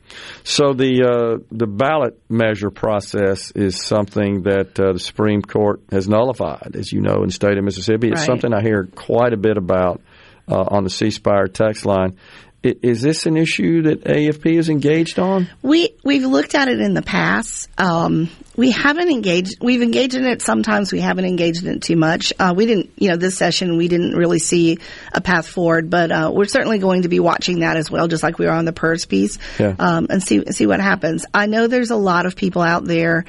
[0.42, 6.08] So the uh, the ballot measure process is something that uh, the Supreme Court has
[6.08, 8.08] nullified, as you know, in the state of Mississippi.
[8.08, 8.26] It's Right.
[8.26, 10.00] something I hear quite a bit about
[10.50, 12.18] uh, on the C Spire text line.
[12.64, 15.48] Is this an issue that AFP is engaged on?
[15.62, 17.68] We we've looked at it in the past.
[17.78, 19.58] Um, we haven't engaged.
[19.60, 20.92] We've engaged in it sometimes.
[20.92, 22.32] We haven't engaged in it too much.
[22.38, 24.78] Uh, we didn't, you know, this session we didn't really see
[25.12, 28.22] a path forward, but uh, we're certainly going to be watching that as well, just
[28.22, 29.74] like we are on the PERS piece, Yeah.
[29.78, 31.26] um, and see see what happens.
[31.34, 33.24] I know there's a lot of people out there.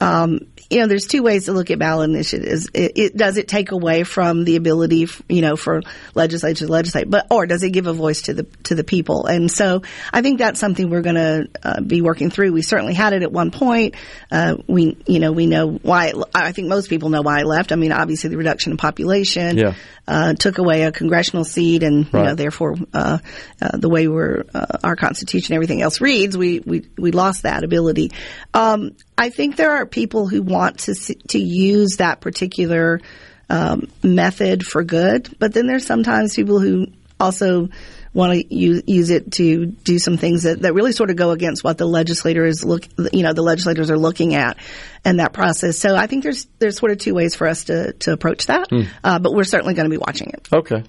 [0.00, 0.40] Um,
[0.70, 2.68] you know, there's two ways to look at ballot initiatives.
[2.72, 5.82] It, it does it take away from the ability, f- you know, for
[6.14, 9.26] legislatures to legislate, but or does it give a voice to the to the people?
[9.26, 9.82] And so,
[10.12, 12.52] I think that's something we're going to uh, be working through.
[12.52, 13.96] We certainly had it at one point.
[14.30, 16.08] Uh, we, you know, we know why.
[16.08, 17.72] It, I think most people know why it left.
[17.72, 19.74] I mean, obviously the reduction in population Yeah.
[20.06, 23.18] uh, took away a congressional seat, and you know, therefore, uh,
[23.60, 27.42] uh, the way we're uh, our constitution, and everything else reads, we we we lost
[27.42, 28.12] that ability.
[28.54, 33.02] Um, I think there are people who want to to use that particular
[33.50, 36.86] um, method for good, but then there's sometimes people who
[37.20, 37.68] also
[38.14, 41.32] want to use, use it to do some things that, that really sort of go
[41.32, 44.56] against what the legislator is look, you know, the legislators are looking at
[45.04, 45.78] and that process.
[45.78, 48.68] So I think there's there's sort of two ways for us to to approach that,
[49.04, 50.48] uh, but we're certainly going to be watching it.
[50.52, 50.82] Okay.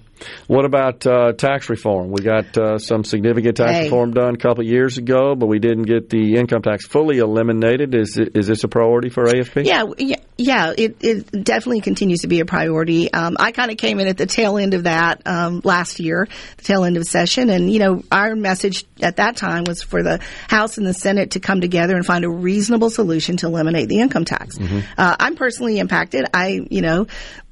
[0.46, 2.12] What about uh, tax reform?
[2.12, 3.84] We got uh, some significant tax Hey.
[3.84, 7.18] reform done a couple of years ago, but we didn't get the income tax fully
[7.18, 7.92] eliminated.
[7.94, 9.64] Is it, is this a priority for AFP?
[9.66, 10.74] Yeah, yeah, yeah.
[10.78, 13.12] It, it definitely continues to be a priority.
[13.12, 16.28] Um, I kind of came in at the tail end of that um, last year,
[16.58, 20.02] the tail end of session, and you know, our message at that time was for
[20.02, 23.88] the House and the Senate to come together and find a reasonable solution to eliminate
[23.88, 24.58] the income tax.
[24.58, 26.24] Uh, I'm personally impacted.
[26.32, 27.06] I, you know,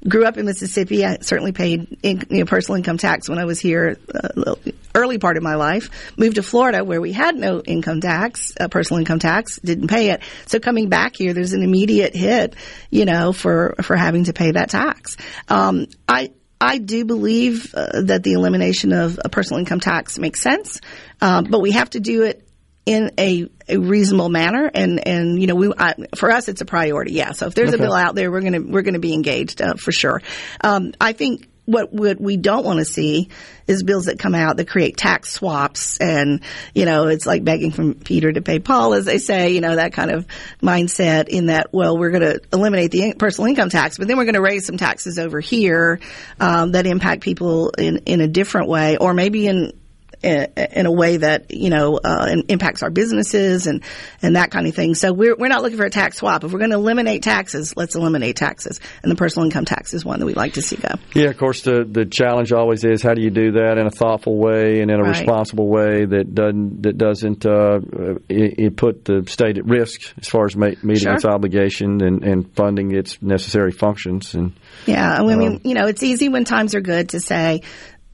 [0.07, 1.05] grew up in Mississippi.
[1.05, 4.55] I certainly paid in, you know, personal income tax when I was here uh,
[4.95, 5.89] early part of my life.
[6.17, 10.11] Moved to Florida where we had no income tax, uh, personal income tax, didn't pay
[10.11, 10.21] it.
[10.47, 12.55] So coming back here, there's an immediate hit,
[12.89, 15.17] you know, for for having to pay that tax.
[15.47, 16.31] Um, I.
[16.61, 20.79] I do believe uh, that the elimination of a personal income tax makes sense,
[21.19, 22.47] um, but we have to do it
[22.85, 24.69] in a, a reasonable manner.
[24.73, 27.31] And and you know we I, for us it's a priority yeah.
[27.31, 29.91] So if there's a bill out there we're gonna we're gonna be engaged uh, for
[29.91, 30.21] sure.
[30.63, 33.29] Um, I think what what we don't want to see
[33.67, 36.41] is bills that come out that create tax swaps and
[36.73, 39.75] you know it's like begging from Peter to pay Paul as they say you know
[39.75, 40.25] that kind of
[40.61, 44.25] mindset in that well we're going to eliminate the personal income tax but then we're
[44.25, 45.99] going to raise some taxes over here
[46.39, 49.71] um, that impact people in in a different way or maybe in
[50.23, 53.83] in a way that you know uh, impacts our businesses and
[54.21, 54.95] and that kind of thing.
[54.95, 56.43] So we're we're not looking for a tax swap.
[56.43, 58.79] If we're going to eliminate taxes, let's eliminate taxes.
[59.03, 60.89] And the personal income tax is one that we'd like to see go.
[61.15, 61.61] Yeah, of course.
[61.63, 64.91] The the challenge always is how do you do that in a thoughtful way and
[64.91, 65.17] in a Right.
[65.17, 67.79] responsible way that doesn't that doesn't uh,
[68.29, 71.13] it, it put the state at risk as far as ma- meeting Sure.
[71.13, 74.35] its obligation and, and funding its necessary functions.
[74.35, 74.53] And
[74.85, 77.61] Yeah, I mean, you know, it's easy when times are good to say,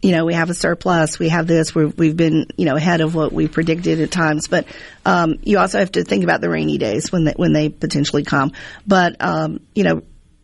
[0.01, 3.01] you know, we have a surplus, we have this, we're, we've been, you know, ahead
[3.01, 4.47] of what we predicted at times.
[4.47, 4.67] But
[5.05, 8.23] um, you also have to think about the rainy days when they, when they potentially
[8.23, 8.51] come.
[8.85, 10.03] But um, you know,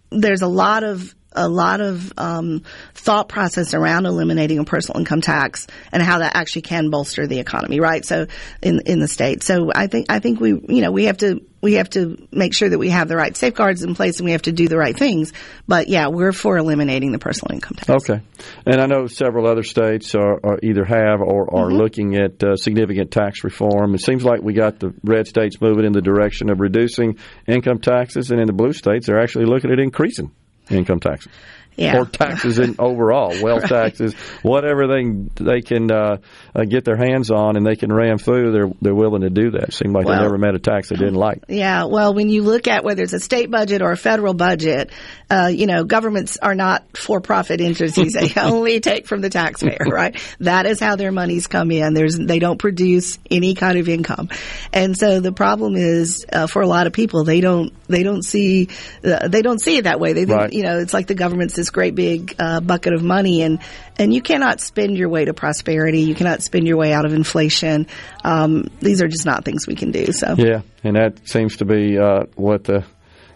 [0.10, 2.64] there's a lot of a lot of um,
[2.94, 7.40] thought process around eliminating a personal income tax and how that actually can bolster the
[7.40, 8.06] economy, right?
[8.06, 8.28] So
[8.62, 11.42] in in the state, so I think I think we you know we have to
[11.62, 14.34] we have to make sure that we have the right safeguards in place and we
[14.34, 15.32] have to do the right things.
[15.66, 17.90] But yeah, we're for eliminating the personal income tax.
[17.90, 18.22] Okay.
[18.66, 21.78] And I know several other states are, are either have or are Mm-hmm.
[21.78, 23.96] looking at uh, significant tax reform.
[23.96, 27.18] It seems like we got the red states moving in the direction of reducing
[27.48, 30.32] income taxes, and in the blue states, they're actually looking at increasing
[30.70, 31.32] income taxes.
[31.76, 31.98] Yeah.
[31.98, 35.04] Or taxes in overall, wealth taxes, whatever they
[35.44, 36.18] they can uh,
[36.56, 39.52] uh, get their hands on and they can ram through, they're they're willing to do
[39.52, 39.70] that.
[39.70, 41.44] It Seemed like Well- they never met a tax they didn't like.
[41.48, 44.92] Yeah, well, when you look at whether it's a state budget or a federal budget,
[45.30, 48.14] uh, you know, governments are not for-profit entities.
[48.14, 50.16] they only take from the taxpayer, right?
[50.40, 51.94] That is how their monies come in.
[51.94, 54.30] There's, they don't produce any kind of income.
[54.72, 58.24] And so the problem is, uh, for a lot of people, they don't, they don't
[58.24, 58.70] see,
[59.04, 60.14] uh, they don't see it that way.
[60.14, 60.54] They think, Right.
[60.54, 63.59] you know, it's like the government's this great big, uh, bucket of money and,
[63.97, 66.01] and you cannot spend your way to prosperity.
[66.01, 67.88] You cannot spend your way out of inflation.
[68.24, 70.11] Um, these are just not things we can do.
[70.11, 70.36] So.
[70.38, 72.84] Yeah, and that seems to be uh, what the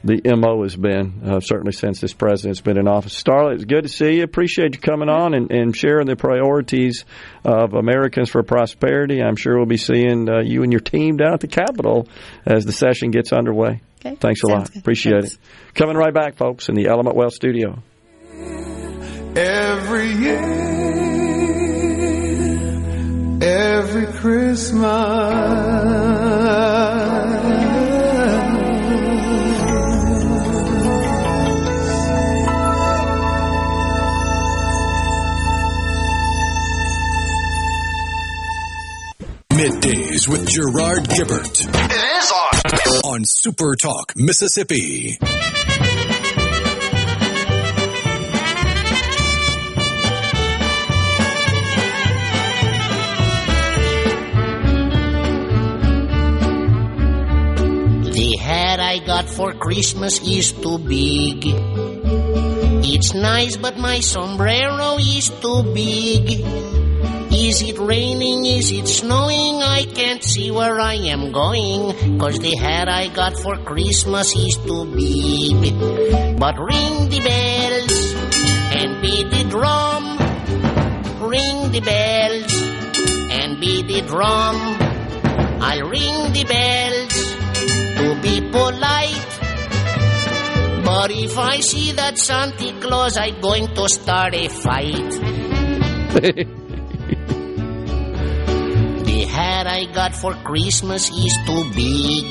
[0.03, 3.21] the mo has been uh, certainly since this president's been in office.
[3.21, 4.23] Starla, it's good to see you.
[4.23, 7.03] Appreciate you coming on and, and sharing the priorities
[7.43, 9.21] of Americans for prosperity.
[9.21, 12.07] I'm sure we'll be seeing uh, you and your team down at the Capitol
[12.45, 13.81] as the session gets underway.
[13.99, 14.73] Okay, Thanks a sounds lot.
[14.73, 14.79] good.
[14.79, 15.33] Appreciate Thanks.
[15.33, 15.73] it.
[15.73, 17.81] Coming right back, folks, in the Element Wealth studio.
[19.35, 20.41] Every year,
[23.41, 25.77] every Christmas.
[40.17, 41.59] Headlines with Gerard Gibert.
[41.59, 43.11] It is on.
[43.11, 45.17] On Super Talk, Mississippi.
[58.77, 61.41] The hat I got for Christmas is too big.
[62.85, 66.45] It's nice, but my sombrero is too big.
[67.33, 68.45] Is it raining?
[68.45, 69.63] Is it snowing?
[69.63, 72.19] I can't see where I am going.
[72.19, 76.37] Cause the hat I got for Christmas is too big.
[76.37, 77.97] But ring the bells
[78.77, 80.21] and beat the drum.
[81.25, 82.53] Ring the bells
[83.41, 84.55] and beat the drum.
[85.65, 86.96] I'll ring the bells to be
[88.51, 89.39] polite.
[90.83, 95.11] But if I see that Santa Claus, I'm going to start a fight.
[99.05, 102.25] the hat I got for Christmas is too big.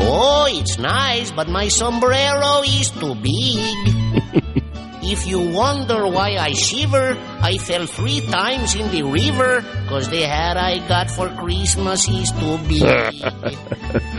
[0.00, 4.62] Oh, it's nice, but my sombrero is too big.
[5.12, 10.22] if you wonder why I shiver, I fell three times in the river, cause the
[10.22, 12.82] hat I got for Christmas is too big.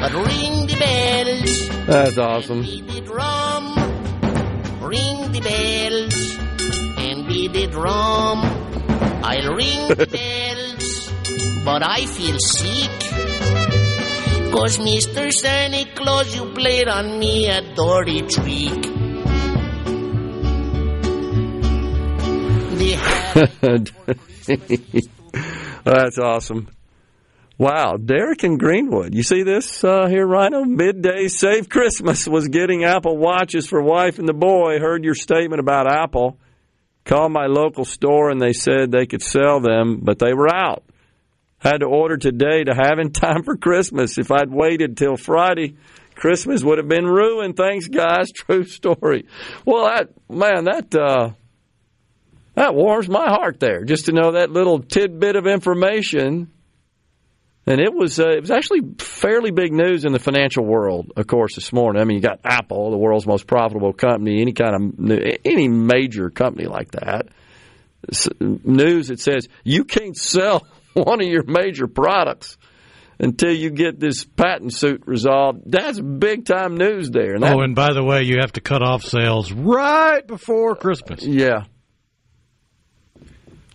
[0.01, 2.61] but ring the bells, That's awesome.
[2.61, 3.75] beat the drum,
[4.81, 6.37] ring the bells,
[6.97, 8.39] and beat the drum.
[9.23, 11.11] I'll ring the bells,
[11.65, 12.91] but I feel sick.
[14.51, 15.31] Cause Mr.
[15.31, 18.96] Santa Claus, you played on me a dirty trick.
[25.83, 26.69] That's awesome.
[27.57, 29.15] Wow, Derek in Greenwood.
[29.15, 30.63] You see this uh, here, Rhino?
[30.63, 34.79] Midday Save Christmas was getting Apple Watches for wife and the boy.
[34.79, 36.37] Heard your statement about Apple.
[37.03, 40.83] Called my local store and they said they could sell them, but they were out.
[41.57, 44.19] Had to order today to have in time for Christmas.
[44.19, 45.77] If I'd waited till Friday,
[46.13, 47.57] Christmas would have been ruined.
[47.57, 48.31] Thanks, guys.
[48.35, 49.25] True story.
[49.65, 51.31] Well, that man, that uh,
[52.57, 56.51] that warms my heart there just to know that little tidbit of information.
[57.67, 61.27] And it was uh, it was actually fairly big news in the financial world, of
[61.27, 62.01] course, this morning.
[62.01, 66.31] I mean, you got Apple, the world's most profitable company, any kind of any major
[66.31, 67.27] company like that.
[68.11, 72.57] S- News that says you can't sell one of your major products
[73.19, 75.61] until you get this patent suit resolved.
[75.67, 77.35] That's big time news there.
[77.35, 80.75] And that, oh, and by the way, you have to cut off sales right before
[80.75, 81.23] Christmas.
[81.23, 81.65] Yeah.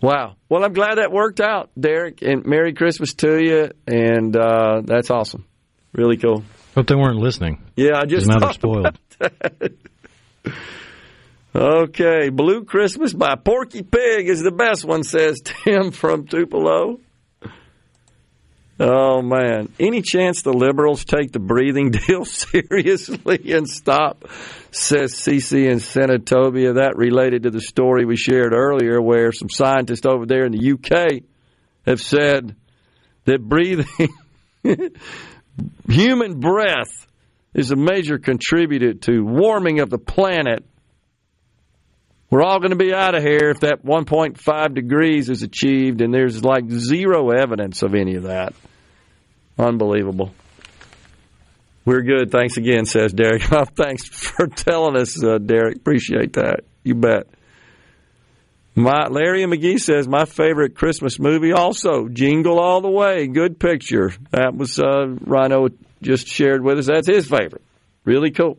[0.03, 0.35] Wow.
[0.49, 2.21] Well, I'm glad that worked out, Derek.
[2.21, 3.71] And Merry Christmas to you.
[3.87, 5.45] And uh, that's awesome.
[5.93, 6.43] Really cool.
[6.75, 7.63] Hope they weren't listening.
[7.77, 8.99] Yeah, I just now they're spoiled.
[11.55, 16.99] Okay, Blue Christmas by Porky Pig is the best one, says Tim from Tupelo.
[18.79, 24.25] Oh man, any chance the liberals take the breathing deal seriously and stop?
[24.71, 26.75] Says CC in Senatobia.
[26.75, 30.73] That related to the story we shared earlier, where some scientists over there in the
[30.73, 31.23] UK
[31.85, 32.55] have said
[33.25, 34.09] that breathing
[35.87, 37.07] human breath
[37.53, 40.65] is a major contributor to warming of the planet.
[42.33, 46.11] We're all going to be out of here if that 1.5 degrees is achieved, and
[46.11, 48.55] there's like zero evidence of any of that.
[49.59, 50.33] Unbelievable.
[51.85, 52.31] We're good.
[52.31, 53.43] Thanks again, says Derek.
[53.75, 55.75] Thanks for telling us, uh, Derek.
[55.75, 56.61] Appreciate that.
[56.83, 57.27] You bet.
[58.73, 63.27] My Larry McGee says my favorite Christmas movie also Jingle All the Way.
[63.27, 64.11] Good picture.
[64.31, 65.67] That was uh, Rhino
[66.01, 66.87] just shared with us.
[66.87, 67.61] That's his favorite.
[68.05, 68.57] Really cool.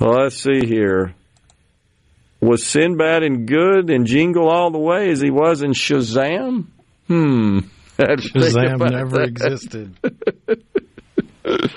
[0.00, 1.14] Well, let's see here.
[2.40, 6.66] Was Sinbad in good and Jingle All the Way as he was in Shazam?
[7.06, 7.60] Hmm.
[7.98, 9.28] Had to think Shazam never that.
[9.28, 9.96] existed.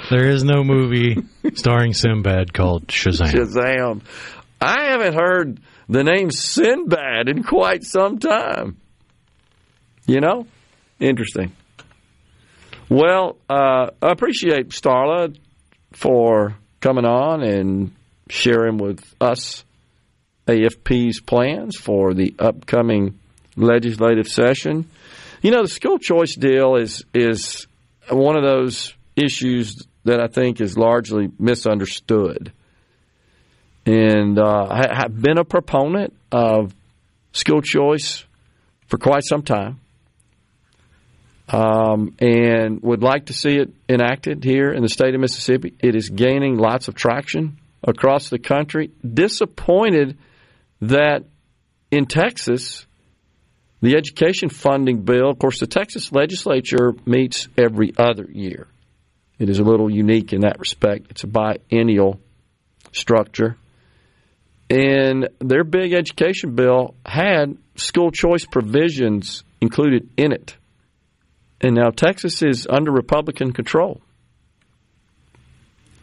[0.09, 1.17] There is no movie
[1.53, 3.31] starring Sinbad called Shazam.
[3.31, 4.01] Shazam.
[4.59, 8.77] I haven't heard the name Sinbad in quite some time.
[10.07, 10.47] You know?
[10.99, 11.53] Interesting.
[12.89, 15.37] Well, uh, I appreciate Starla
[15.93, 17.91] for coming on and
[18.29, 19.63] sharing with us
[20.47, 23.19] AFP's plans for the upcoming
[23.55, 24.89] legislative session.
[25.41, 27.67] You know, the school choice deal is is
[28.09, 32.51] one of those issues that I think is largely misunderstood.
[33.85, 36.73] And uh, I have been a proponent of
[37.33, 38.23] school choice
[38.87, 39.79] for quite some time,
[41.47, 45.73] um, and would like to see it enacted here in the state of Mississippi.
[45.79, 48.91] It is gaining lots of traction across the country.
[49.01, 50.17] Disappointed
[50.81, 51.23] that
[51.91, 52.85] in Texas
[53.81, 58.67] The education funding bill, of course, the Texas legislature meets every other year.
[59.37, 61.07] It is a little unique in that respect.
[61.11, 62.19] It's a biennial
[62.91, 63.55] structure.
[64.69, 70.57] And their big education bill had school choice provisions included in it.
[71.61, 74.01] And now Texas is under Republican control.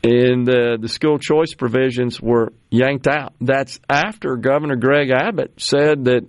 [0.06, 3.34] And the, the school choice provisions were yanked out.
[3.40, 6.24] That's after Governor Greg Abbott said that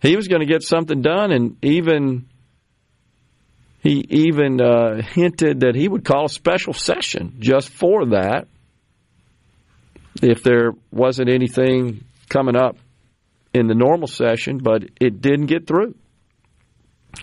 [0.00, 2.26] he was going to get something done, and even
[3.82, 8.46] he even uh, hinted that he would call a special session just for that
[10.22, 12.76] if there wasn't anything coming up
[13.52, 15.96] in the normal session, but it didn't get through.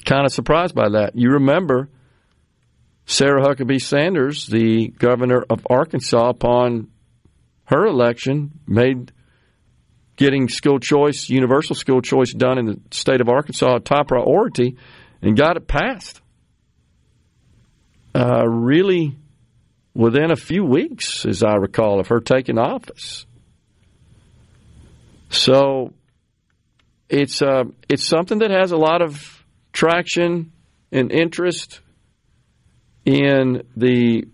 [0.04, 1.12] Kind of surprised by that.
[1.16, 1.88] You remember
[3.06, 6.90] Sarah Huckabee Sanders, the governor of Arkansas, upon
[7.66, 9.12] her election, made
[10.16, 14.78] getting school choice, universal school choice done in the state of Arkansas a top priority
[15.22, 16.22] and got it passed.
[18.14, 19.18] Uh, really,
[19.94, 23.26] within a few weeks, as I recall, of her taking office.
[25.30, 25.94] So
[27.10, 30.54] it's uh, it's something that has a lot of traction
[30.92, 31.82] and interest
[33.06, 34.26] in the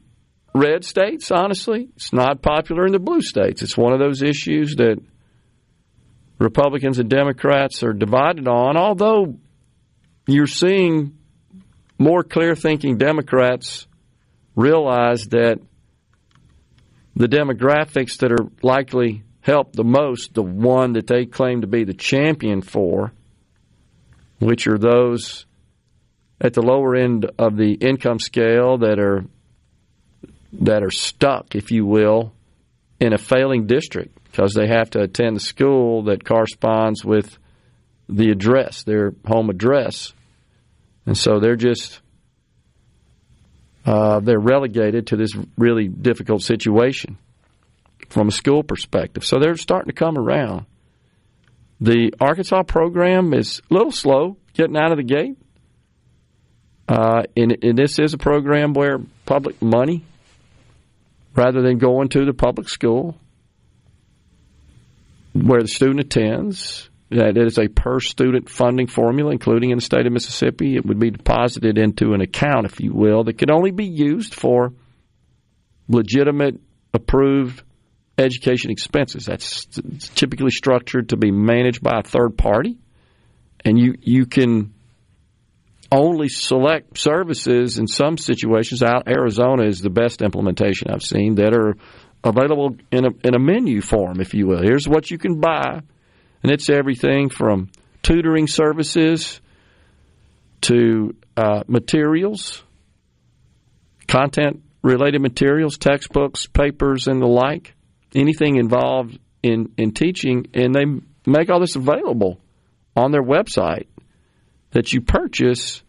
[0.54, 1.30] red states.
[1.32, 3.62] Honestly, it's not popular in the blue states.
[3.62, 4.98] It's one of those issues that
[6.40, 9.38] Republicans and Democrats are divided on, although
[10.26, 11.18] you're seeing
[12.00, 13.86] more clear thinking Democrats
[14.56, 15.60] realize that
[17.16, 21.84] the demographics that are likely help the most, the one that they claim to be
[21.84, 23.12] the champion for,
[24.40, 25.46] which are those
[26.42, 29.24] at the lower end of the income scale that are
[30.54, 32.34] that are stuck, if you will,
[33.00, 37.38] in a failing district because they have to attend the school that corresponds with
[38.10, 40.14] the address, their home address.
[41.06, 42.02] And so they're just
[43.86, 47.18] uh, they're relegated to this really difficult situation
[48.10, 49.26] from a school perspective.
[49.26, 50.66] So they're starting to come around.
[51.80, 55.38] The Arkansas program is a little slow getting out of the gate.
[56.92, 60.04] Uh, and, and this is a program where public money,
[61.34, 63.18] rather than going to the public school,
[65.32, 66.90] where the student attends.
[67.10, 70.76] That is a per student funding formula, including in the state of Mississippi.
[70.76, 74.34] It would be deposited into an account, if you will, that could only be used
[74.34, 74.74] for
[75.88, 76.60] legitimate,
[76.94, 77.64] approved
[78.18, 79.26] education expenses.
[79.26, 79.66] That's
[80.16, 82.78] typically structured to be managed by a third party,
[83.64, 84.74] and you you can
[85.92, 88.82] only select services in some situations.
[88.82, 91.76] Arizona is the best implementation I've seen that are
[92.24, 94.62] available in a, in a menu form, if you will.
[94.62, 95.82] Here's what you can buy,
[96.44, 97.70] and it's everything from
[98.04, 99.42] tutoring services
[100.62, 102.64] to uh, materials,
[104.08, 107.76] content related materials, textbooks, papers, and the like,
[108.16, 110.86] anything involved in, in teaching, and they
[111.26, 112.40] make all this available
[112.96, 113.88] on their website
[114.72, 115.82] that you purchase,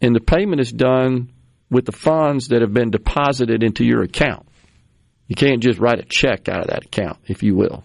[0.00, 1.32] and the payment is done
[1.70, 4.46] with the funds that have been deposited into your account.
[5.26, 7.84] You can't just write a check out of that account, if you will.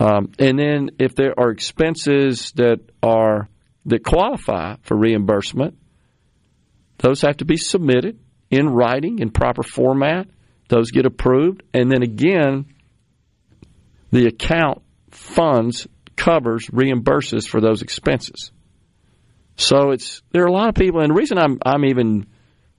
[0.00, 3.48] Um, and then if there are expenses that are
[3.86, 5.76] that qualify for reimbursement,
[6.98, 8.18] those have to be submitted
[8.50, 10.28] in writing in proper format.
[10.68, 12.66] Those get approved, and then again,
[14.10, 15.86] the account funds
[16.16, 18.52] covers reimburses for those expenses.
[19.56, 22.26] So it's there are a lot of people, and the reason I'm I'm even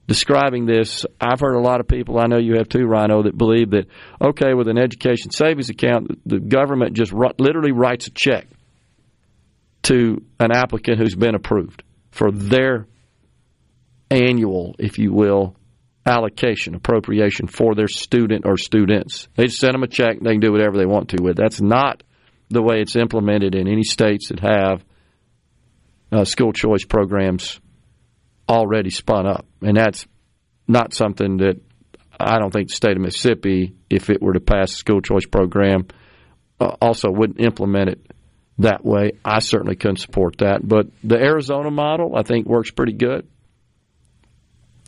[0.08, 3.38] describing this, I've heard a lot of people, I know you have too, Rhino, that
[3.38, 3.88] believe that,
[4.22, 8.48] okay, with an education savings account, the government just literally writes a check
[9.84, 12.88] to an applicant who's been approved for their
[14.10, 15.56] annual, if you will,
[16.06, 19.30] allocation, appropriation for their student or students.
[19.36, 21.38] They just send them a check, they can do whatever they want to with.
[21.38, 22.04] That's not
[22.50, 24.84] the way it's implemented in any states that have
[26.14, 27.60] uh, school choice programs
[28.48, 30.06] already spun up, and that's
[30.68, 31.60] not something that
[32.20, 35.26] I don't think the state of Mississippi, if it were to pass a school choice
[35.26, 35.88] program,
[36.60, 38.12] uh, also wouldn't implement it
[38.60, 39.14] that way.
[39.26, 43.28] I certainly couldn't support that, but the Arizona model I think works pretty good.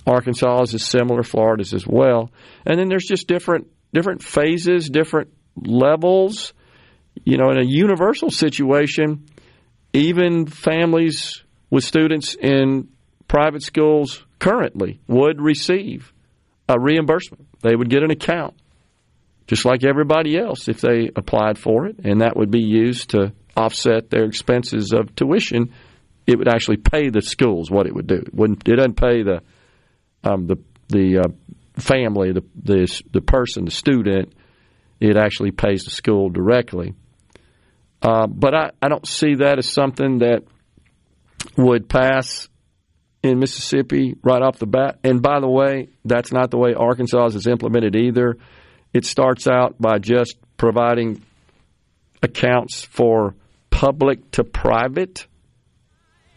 [0.05, 2.29] Arkansas is similar, Florida's as well,
[2.65, 6.53] and then there's just different different phases, different levels.
[7.23, 9.25] You know, in a universal situation,
[9.95, 12.89] even families with students in
[13.27, 16.13] private schools currently would receive
[16.67, 17.47] a reimbursement.
[17.61, 18.55] They would get an account,
[19.47, 23.33] just like everybody else, if they applied for it, and that would be used to
[23.55, 25.73] offset their expenses of tuition,
[26.27, 28.15] it would actually pay the schools what it would do.
[28.15, 29.41] It wouldn't it doesn't pay the
[30.23, 30.57] um, the
[30.89, 34.33] the uh, family, the the the person, the student.
[34.99, 36.93] It actually pays the school directly.
[38.01, 40.43] Uh, but I, I don't see that as something that
[41.57, 42.47] would pass
[43.23, 44.99] in Mississippi right off the bat.
[45.03, 48.37] And by the way, that's not the way Arkansas is implemented either.
[48.93, 51.23] It starts out by just providing
[52.21, 53.35] accounts for
[53.69, 55.27] public to private.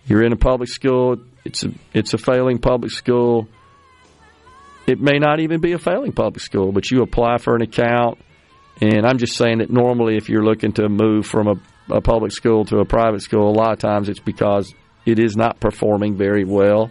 [0.07, 3.49] You're in a public school, it's a, it's a failing public school.
[4.87, 8.19] It may not even be a failing public school, but you apply for an account.
[8.81, 12.33] And I'm just saying that normally, if you're looking to move from a, a public
[12.33, 14.73] school to a private school, a lot of times it's because
[15.05, 16.91] it is not performing very well.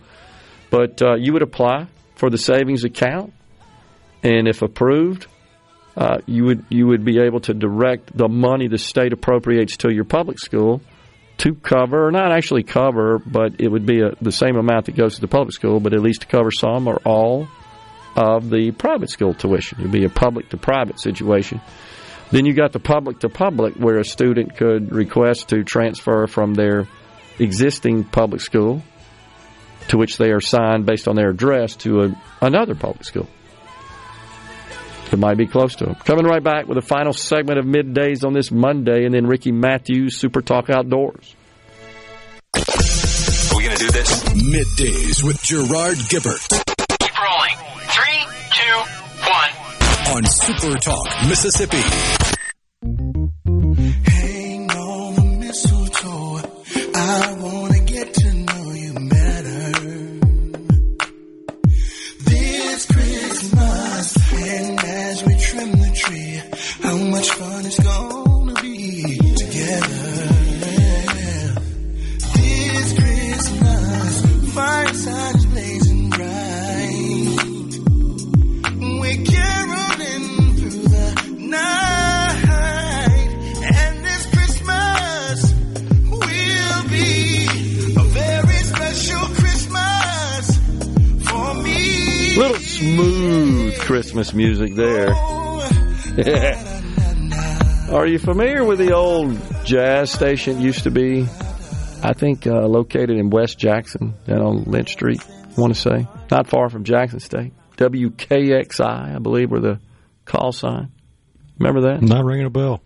[0.69, 3.33] But uh, you would apply for the savings account,
[4.21, 5.27] and if approved,
[5.95, 9.93] uh, you would you would be able to direct the money the state appropriates to
[9.93, 10.81] your public school
[11.37, 14.95] to cover, or not actually cover, but it would be a, the same amount that
[14.95, 17.47] goes to the public school, but at least to cover some or all
[18.17, 19.79] of the private school tuition.
[19.79, 21.61] It would be a public to private situation.
[22.31, 26.55] Then you got the public to public, where a student could request to transfer from
[26.55, 26.87] their
[27.39, 28.81] existing public school
[29.89, 33.29] to which they are signed based on their address to a, another public school.
[35.11, 35.95] It might be close to them.
[35.95, 39.53] Coming right back with a final segment of middays on this Monday, and then Ricky
[39.53, 41.33] Matthews Super Talk Outdoors.
[42.55, 44.23] Are we going to do this?
[44.33, 46.76] Middays with Gerard Gibert
[50.13, 51.81] on Super Talk Mississippi.
[54.05, 56.41] Hang on the mistletoe.
[56.95, 59.71] I wanna get to know you better.
[62.23, 66.41] This Christmas, and as we trim the tree,
[66.83, 68.16] how much fun gonna
[92.77, 95.11] smooth Christmas music there.
[97.91, 99.35] Are you familiar with the old
[99.65, 100.59] jazz station?
[100.59, 101.25] It used to be,
[102.03, 105.25] I think, uh, located in West Jackson, down on Lynch Street.
[105.27, 107.53] I want to say not far from Jackson State.
[107.77, 109.79] WKXI, I believe, were the
[110.25, 110.91] call sign.
[111.57, 112.03] Remember that?
[112.03, 112.83] Not ringing a bell.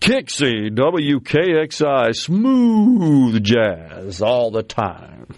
[0.00, 5.28] Kixie, WKXI, smooth jazz all the time.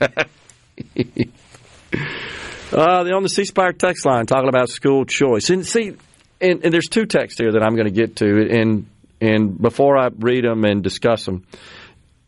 [2.74, 5.48] Uh, they're on the C text line talking about school choice.
[5.50, 5.96] And see,
[6.40, 8.48] and, and there's two texts here that I'm going to get to.
[8.50, 8.86] And,
[9.20, 11.46] and before I read them and discuss them,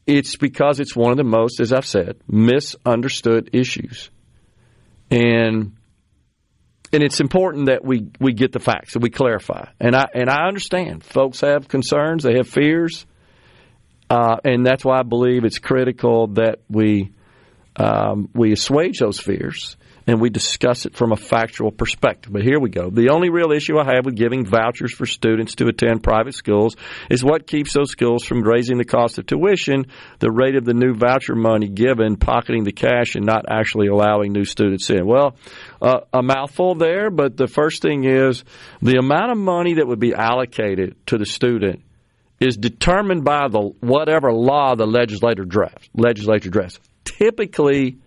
[0.06, 4.09] it's because it's one of the most, as I've said, misunderstood issues.
[5.10, 5.73] And
[6.93, 9.68] and it's important that we, we get the facts and we clarify.
[9.81, 13.05] And I and I understand folks have concerns, they have fears,
[14.09, 17.10] uh, and that's why I believe it's critical that we
[17.74, 19.77] um, we assuage those fears
[20.07, 22.33] and we discuss it from a factual perspective.
[22.33, 22.91] But here we go.
[22.91, 26.77] The only real issue I have with giving vouchers for students to attend private schools
[27.11, 29.87] is what keeps those schools from raising the cost of tuition,
[30.20, 34.33] the rate of the new voucher money given, pocketing the cash, and not actually allowing
[34.33, 35.07] new students in.
[35.07, 35.37] Well,
[35.83, 38.45] uh, a mouthful there, but the first thing is
[38.81, 41.83] the amount of money that would be allocated to the student
[42.39, 45.89] is determined by the whatever law the legislator drafts.
[45.95, 46.78] Legislature drafts.
[47.05, 47.99] Typically,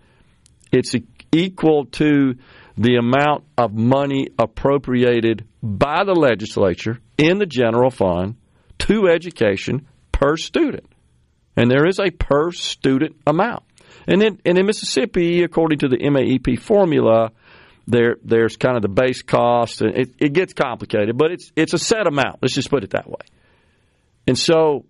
[0.72, 0.94] it's
[1.32, 2.34] equal to
[2.76, 8.36] the amount of money appropriated by the legislature in the general fund
[8.78, 10.86] to education per student.
[11.56, 13.64] And there is a per student amount.
[14.06, 17.32] And in, and in Mississippi, according to the MAEP formula,
[17.86, 19.82] there there's kind of the base cost.
[19.82, 22.38] And it, it gets complicated, but it's it's a set amount.
[22.40, 23.26] Let's just put it that way.
[24.26, 24.86] And so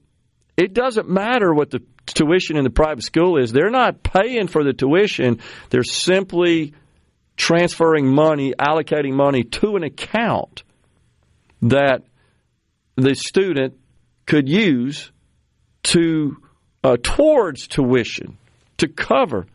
[0.60, 3.50] it doesn't matter what the tuition in the private school is.
[3.50, 5.40] They're not paying for the tuition.
[5.70, 6.74] They're simply
[7.36, 10.62] transferring money, allocating money to an account
[11.62, 12.02] that
[12.96, 13.78] the student
[14.26, 15.10] could use
[15.82, 16.36] to
[16.84, 18.36] uh, towards tuition
[18.78, 19.46] to cover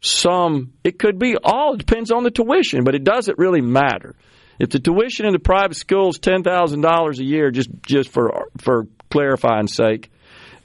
[0.00, 0.72] some.
[0.84, 1.74] It could be all.
[1.74, 4.16] It depends on the tuition, but it doesn't really matter.
[4.58, 8.10] If the tuition in the private school is ten thousand dollars a year, just just
[8.10, 10.10] for for clarifying sake,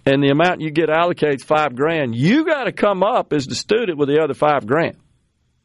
[0.05, 3.55] and the amount you get allocates five grand, you got to come up as the
[3.55, 4.97] student with the other five grand.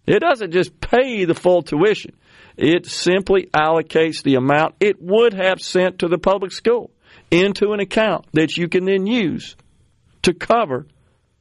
[0.06, 2.16] It doesn't just pay the full tuition.
[2.56, 6.90] It simply allocates the amount it would have sent to the public school.
[7.30, 9.56] into an account that you can then use
[10.22, 10.86] to cover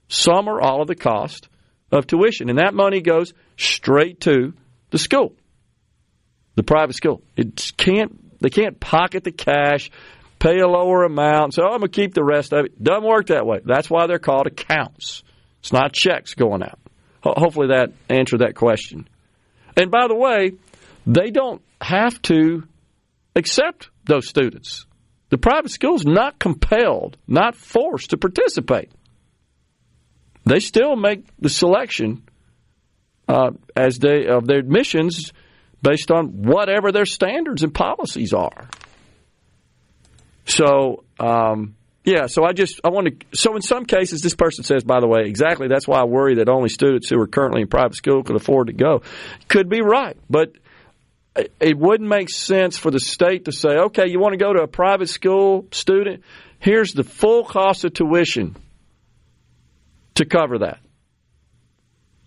[0.08, 1.50] some or all of the cost
[1.92, 2.50] of tuition.
[2.50, 4.54] And that money goes straight to
[4.92, 5.36] the school,
[6.56, 7.22] the private school.
[7.36, 9.90] It can't, they can't pocket the cash,
[10.40, 12.82] pay a lower amount, so I'm going to keep the rest of it.
[12.82, 13.60] Doesn't work that way.
[13.64, 15.24] That's why they're called accounts.
[15.60, 16.80] It's not checks going out.
[17.22, 19.07] Ho- hopefully that answered that question.
[19.76, 20.53] And by the way,
[21.06, 22.64] they don't have to
[23.36, 24.86] accept those students.
[25.30, 28.91] The private school's not compelled, not forced to participate.
[30.45, 32.24] They still make the selection
[33.28, 35.32] uh, as they of their admissions
[35.82, 38.70] based on whatever their standards and policies are.
[40.60, 43.38] So, um, yeah, so I just I want to.
[43.38, 46.36] So in some cases, this person says, by the way, exactly that's why I worry
[46.36, 49.03] that only students who are currently in private school could afford to go.
[49.48, 50.53] Could be right, but
[51.61, 54.61] it- wouldn't make sense for the state to say, okay, you want to go to
[54.61, 56.23] a private school student?
[56.60, 58.57] Here's the full cost of tuition
[60.15, 60.80] to cover that.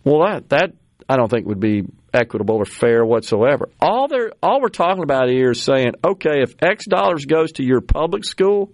[0.05, 0.73] Well, that that
[1.09, 3.69] I don't think would be equitable or fair whatsoever.
[3.81, 7.65] All they're all we're talking about here is saying, okay, if X dollars goes to
[7.65, 8.73] your public school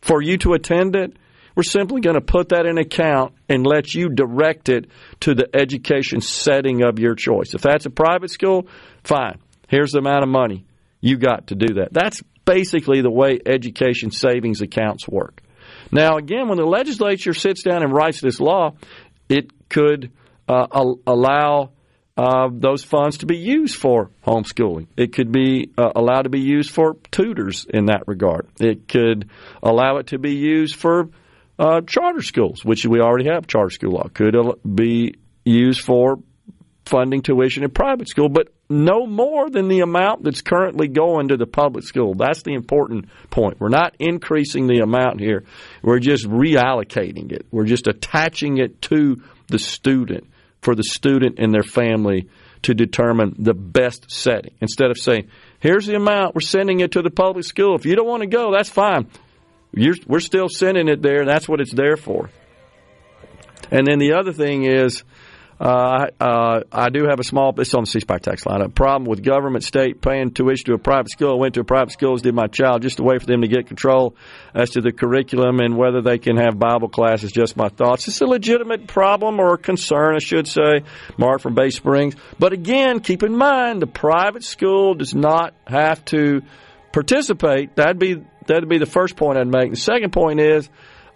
[0.00, 1.16] for you to attend it,
[1.54, 4.90] we're simply going to put that in account and let you direct it
[5.20, 7.54] to the education setting of your choice.
[7.54, 8.68] If that's a private school,
[9.02, 9.38] fine.
[9.68, 10.66] Here's the amount of money
[11.00, 11.92] you got to do that.
[11.92, 15.42] That's basically the way education savings accounts work.
[15.90, 18.76] Now, again, when the legislature sits down and writes this law,
[19.28, 20.10] it could
[20.48, 20.66] uh,
[21.06, 21.72] allow
[22.18, 24.88] uh, those funds to be used for homeschooling.
[24.96, 28.48] It could be uh, allowed to be used for tutors in that regard.
[28.58, 29.30] It could
[29.62, 31.10] allow it to be used for
[31.60, 34.08] uh, charter schools, which we already have charter school law.
[34.12, 34.34] Could
[34.74, 35.14] be
[35.44, 36.18] used for
[36.86, 41.36] funding tuition in private school, but no more than the amount that's currently going to
[41.36, 42.14] the public school.
[42.14, 43.60] That's the important point.
[43.60, 45.44] We're not increasing the amount here.
[45.82, 47.46] We're just reallocating it.
[47.52, 50.28] We're just attaching it to the student
[50.60, 52.28] for the student and their family
[52.62, 54.54] to determine the best setting.
[54.60, 55.28] Instead of saying,
[55.60, 57.76] here's the amount, we're sending it to the public school.
[57.76, 59.08] If you don't want to go, that's fine.
[59.72, 62.30] You're, we're still sending it there, and that's what it's there for.
[63.70, 65.04] And then the other thing is,
[65.60, 68.68] uh, uh, I do have a small, it's on the C Spire tax line, a
[68.68, 71.32] problem with government, state paying tuition to a private school.
[71.32, 73.48] I went to a private school did my child, just a way for them to
[73.48, 74.14] get control
[74.54, 77.32] as to the curriculum and whether they can have Bible classes.
[77.32, 78.06] Just my thoughts.
[78.06, 80.84] It's a legitimate problem or concern, I should say.
[81.16, 82.14] Mark from Bay Springs.
[82.38, 86.42] But again, keep in mind, the private school does not have to
[86.92, 87.74] participate.
[87.74, 89.70] That'd be, that'd be the first point I'd make.
[89.70, 90.68] The second point is,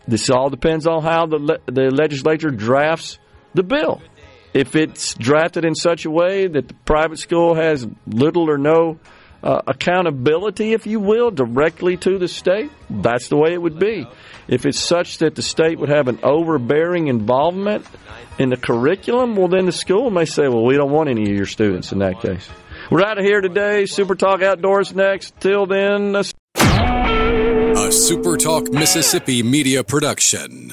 [0.07, 3.19] this all depends on how the, le- the legislature drafts
[3.55, 4.03] the bill.
[4.55, 8.99] If it's drafted in such a way that the private school has little or no
[9.43, 14.07] uh, accountability, if you will, directly to the state, that's the way it would be.
[14.49, 17.87] If it's such that the state would have an overbearing involvement
[18.39, 21.37] in the curriculum, well, then the school may say, well, we don't want any of
[21.37, 22.49] your students in that case.
[22.91, 23.87] We're out of here today.
[23.87, 25.39] Super Talk Outdoors next.
[25.41, 26.25] Till then, uh,
[26.57, 30.73] A Super Talk Mississippi media production.